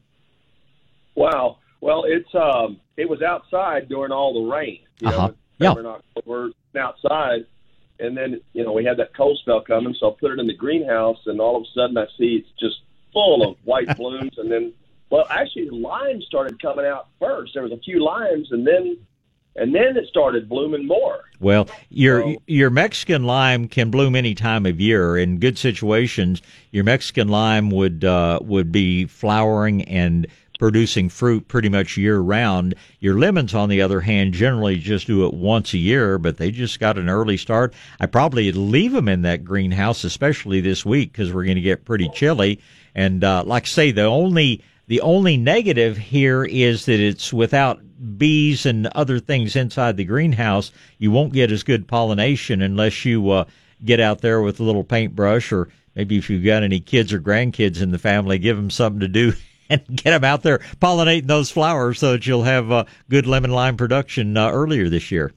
Wow. 1.14 1.58
Well, 1.80 2.04
it's 2.06 2.32
um, 2.34 2.80
it 2.96 3.08
was 3.08 3.22
outside 3.22 3.88
during 3.88 4.12
all 4.12 4.34
the 4.34 4.50
rain. 4.50 4.80
You 5.00 5.08
Uh-huh. 5.08 5.26
know, 5.28 5.34
Yeah. 5.60 5.74
We're 5.74 5.82
not 5.82 6.04
we're 6.24 6.50
outside, 6.78 7.46
and 8.00 8.16
then 8.16 8.40
you 8.52 8.64
know 8.64 8.72
we 8.72 8.84
had 8.84 8.96
that 8.98 9.14
cold 9.16 9.38
spell 9.38 9.60
coming, 9.60 9.94
so 9.98 10.10
I 10.10 10.14
put 10.18 10.32
it 10.32 10.38
in 10.38 10.46
the 10.46 10.54
greenhouse, 10.54 11.18
and 11.26 11.40
all 11.40 11.56
of 11.56 11.62
a 11.62 11.66
sudden 11.74 11.96
I 11.98 12.06
see 12.18 12.36
it's 12.36 12.50
just 12.60 12.80
full 13.12 13.48
of 13.48 13.56
white 13.64 13.96
blooms, 13.96 14.38
and 14.38 14.50
then 14.50 14.72
well, 15.10 15.26
actually 15.30 15.68
the 15.68 15.74
limes 15.76 16.24
started 16.26 16.60
coming 16.60 16.84
out 16.86 17.08
first. 17.18 17.54
There 17.54 17.62
was 17.62 17.72
a 17.72 17.78
few 17.78 18.02
limes, 18.04 18.52
and 18.52 18.66
then 18.66 18.98
and 19.58 19.74
then 19.74 19.96
it 19.96 20.08
started 20.08 20.48
blooming 20.48 20.86
more. 20.86 21.24
Well, 21.40 21.68
your 21.90 22.36
your 22.46 22.70
Mexican 22.70 23.24
lime 23.24 23.68
can 23.68 23.90
bloom 23.90 24.16
any 24.16 24.34
time 24.34 24.66
of 24.66 24.80
year. 24.80 25.16
In 25.16 25.38
good 25.38 25.58
situations, 25.58 26.42
your 26.70 26.84
Mexican 26.84 27.28
lime 27.28 27.70
would 27.70 28.04
uh, 28.04 28.40
would 28.42 28.72
be 28.72 29.06
flowering 29.06 29.82
and 29.84 30.26
producing 30.58 31.08
fruit 31.08 31.46
pretty 31.48 31.68
much 31.68 31.96
year 31.96 32.18
round. 32.18 32.74
Your 33.00 33.18
lemons, 33.18 33.54
on 33.54 33.68
the 33.68 33.80
other 33.80 34.00
hand, 34.00 34.34
generally 34.34 34.76
just 34.76 35.06
do 35.06 35.24
it 35.24 35.32
once 35.32 35.72
a 35.72 35.78
year, 35.78 36.18
but 36.18 36.36
they 36.36 36.50
just 36.50 36.80
got 36.80 36.98
an 36.98 37.08
early 37.08 37.36
start. 37.36 37.72
I 38.00 38.06
probably 38.06 38.50
leave 38.52 38.92
them 38.92 39.08
in 39.08 39.22
that 39.22 39.44
greenhouse, 39.44 40.04
especially 40.04 40.60
this 40.60 40.84
week, 40.84 41.12
because 41.12 41.32
we're 41.32 41.44
going 41.44 41.56
to 41.56 41.62
get 41.62 41.84
pretty 41.84 42.08
chilly. 42.10 42.60
And 42.94 43.22
uh, 43.22 43.44
like 43.46 43.64
I 43.64 43.66
say, 43.66 43.92
the 43.92 44.04
only 44.04 44.62
the 44.88 45.02
only 45.02 45.36
negative 45.36 45.98
here 45.98 46.44
is 46.44 46.86
that 46.86 46.98
it's 46.98 47.30
without 47.30 47.80
bees 48.16 48.64
and 48.64 48.86
other 48.88 49.20
things 49.20 49.54
inside 49.54 49.96
the 49.96 50.04
greenhouse. 50.04 50.72
You 50.98 51.10
won't 51.10 51.34
get 51.34 51.52
as 51.52 51.62
good 51.62 51.86
pollination 51.86 52.62
unless 52.62 53.04
you 53.04 53.30
uh, 53.30 53.44
get 53.84 54.00
out 54.00 54.22
there 54.22 54.40
with 54.40 54.60
a 54.60 54.64
little 54.64 54.84
paintbrush, 54.84 55.52
or 55.52 55.68
maybe 55.94 56.16
if 56.16 56.30
you've 56.30 56.44
got 56.44 56.62
any 56.62 56.80
kids 56.80 57.12
or 57.12 57.20
grandkids 57.20 57.82
in 57.82 57.90
the 57.90 57.98
family, 57.98 58.38
give 58.38 58.56
them 58.56 58.70
something 58.70 59.00
to 59.00 59.08
do 59.08 59.34
and 59.70 59.82
get 59.88 60.12
them 60.12 60.24
out 60.24 60.42
there 60.42 60.60
pollinating 60.80 61.26
those 61.26 61.50
flowers 61.50 61.98
so 61.98 62.12
that 62.12 62.26
you'll 62.26 62.44
have 62.44 62.72
uh, 62.72 62.84
good 63.10 63.26
lemon 63.26 63.50
lime 63.50 63.76
production 63.76 64.36
uh, 64.38 64.50
earlier 64.50 64.88
this 64.88 65.10
year. 65.10 65.32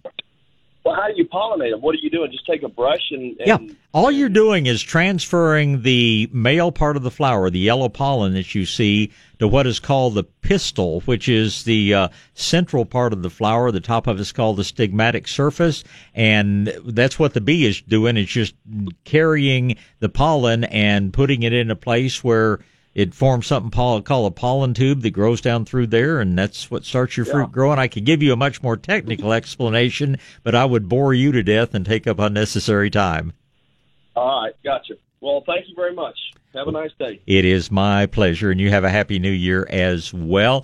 Well, 0.84 0.96
how 0.96 1.08
do 1.08 1.14
you 1.16 1.26
pollinate 1.26 1.72
them? 1.72 1.82
What 1.82 1.94
are 1.94 2.00
you 2.00 2.10
doing? 2.10 2.32
Just 2.32 2.48
take 2.48 2.64
a 2.64 2.70
brush 2.70 3.12
and, 3.12 3.40
and 3.40 3.70
Yeah. 3.70 3.76
All 3.94 4.10
you're 4.10 4.30
doing 4.30 4.66
is 4.66 4.82
transferring 4.82 5.84
the 5.84 6.28
male 6.34 6.72
part 6.72 6.98
of 6.98 7.04
the 7.04 7.12
flower, 7.12 7.52
the 7.52 7.60
yellow 7.60 7.88
pollen 7.88 8.34
that 8.34 8.56
you 8.56 8.66
see, 8.66 9.12
to 9.38 9.48
what 9.48 9.68
is 9.68 9.80
called 9.80 10.16
the 10.16 10.24
pistil, 10.24 11.02
which 11.02 11.30
is 11.30 11.66
the 11.66 11.94
uh, 11.94 12.08
central 12.34 12.86
part 12.86 13.14
of 13.14 13.22
the 13.22 13.30
flower. 13.30 13.72
The 13.72 13.80
top 13.80 14.08
of 14.08 14.18
it 14.18 14.22
is 14.22 14.32
called 14.32 14.58
the 14.58 14.64
stigmatic 14.64 15.28
surface. 15.28 15.84
And 16.16 16.68
that's 16.86 17.20
what 17.20 17.36
the 17.36 17.42
bee 17.42 17.66
is 17.66 17.82
doing. 17.82 18.18
It's 18.18 18.32
just 18.32 18.56
carrying 19.04 19.76
the 20.00 20.10
pollen 20.10 20.64
and 20.64 21.14
putting 21.14 21.44
it 21.44 21.54
in 21.54 21.70
a 21.70 21.76
place 21.76 22.24
where 22.24 22.60
it 22.94 23.14
forms 23.14 23.48
something 23.48 23.72
called 23.72 24.06
a 24.08 24.32
pollen 24.32 24.74
tube 24.74 25.02
that 25.02 25.12
grows 25.12 25.40
down 25.40 25.66
through 25.66 25.88
there, 25.88 26.20
and 26.20 26.38
that's 26.38 26.70
what 26.70 26.84
starts 26.84 27.16
your 27.16 27.26
fruit 27.26 27.52
growing. 27.52 27.80
I 27.80 27.88
could 27.88 28.06
give 28.06 28.22
you 28.22 28.34
a 28.34 28.38
much 28.38 28.62
more 28.62 28.76
technical 28.76 29.32
explanation, 29.42 30.18
but 30.44 30.56
I 30.56 30.66
would 30.66 30.90
bore 30.90 31.14
you 31.14 31.32
to 31.32 31.44
death 31.44 31.74
and 31.74 31.86
take 31.86 32.06
up 32.06 32.20
unnecessary 32.20 32.90
time. 32.90 33.34
all 34.16 34.44
right, 34.44 34.54
gotcha. 34.64 34.96
Well, 35.22 35.44
thank 35.46 35.70
you 35.70 35.76
very 35.76 35.94
much. 35.94 36.18
Have 36.54 36.68
a 36.68 36.72
nice 36.72 36.92
day. 37.00 37.22
It 37.26 37.46
is 37.46 37.72
my 37.72 38.08
pleasure, 38.08 38.52
and 38.52 38.60
you 38.60 38.72
have 38.72 38.84
a 38.84 38.90
happy 38.90 39.20
new 39.20 39.32
year 39.32 39.66
as 39.70 40.14
well. 40.14 40.60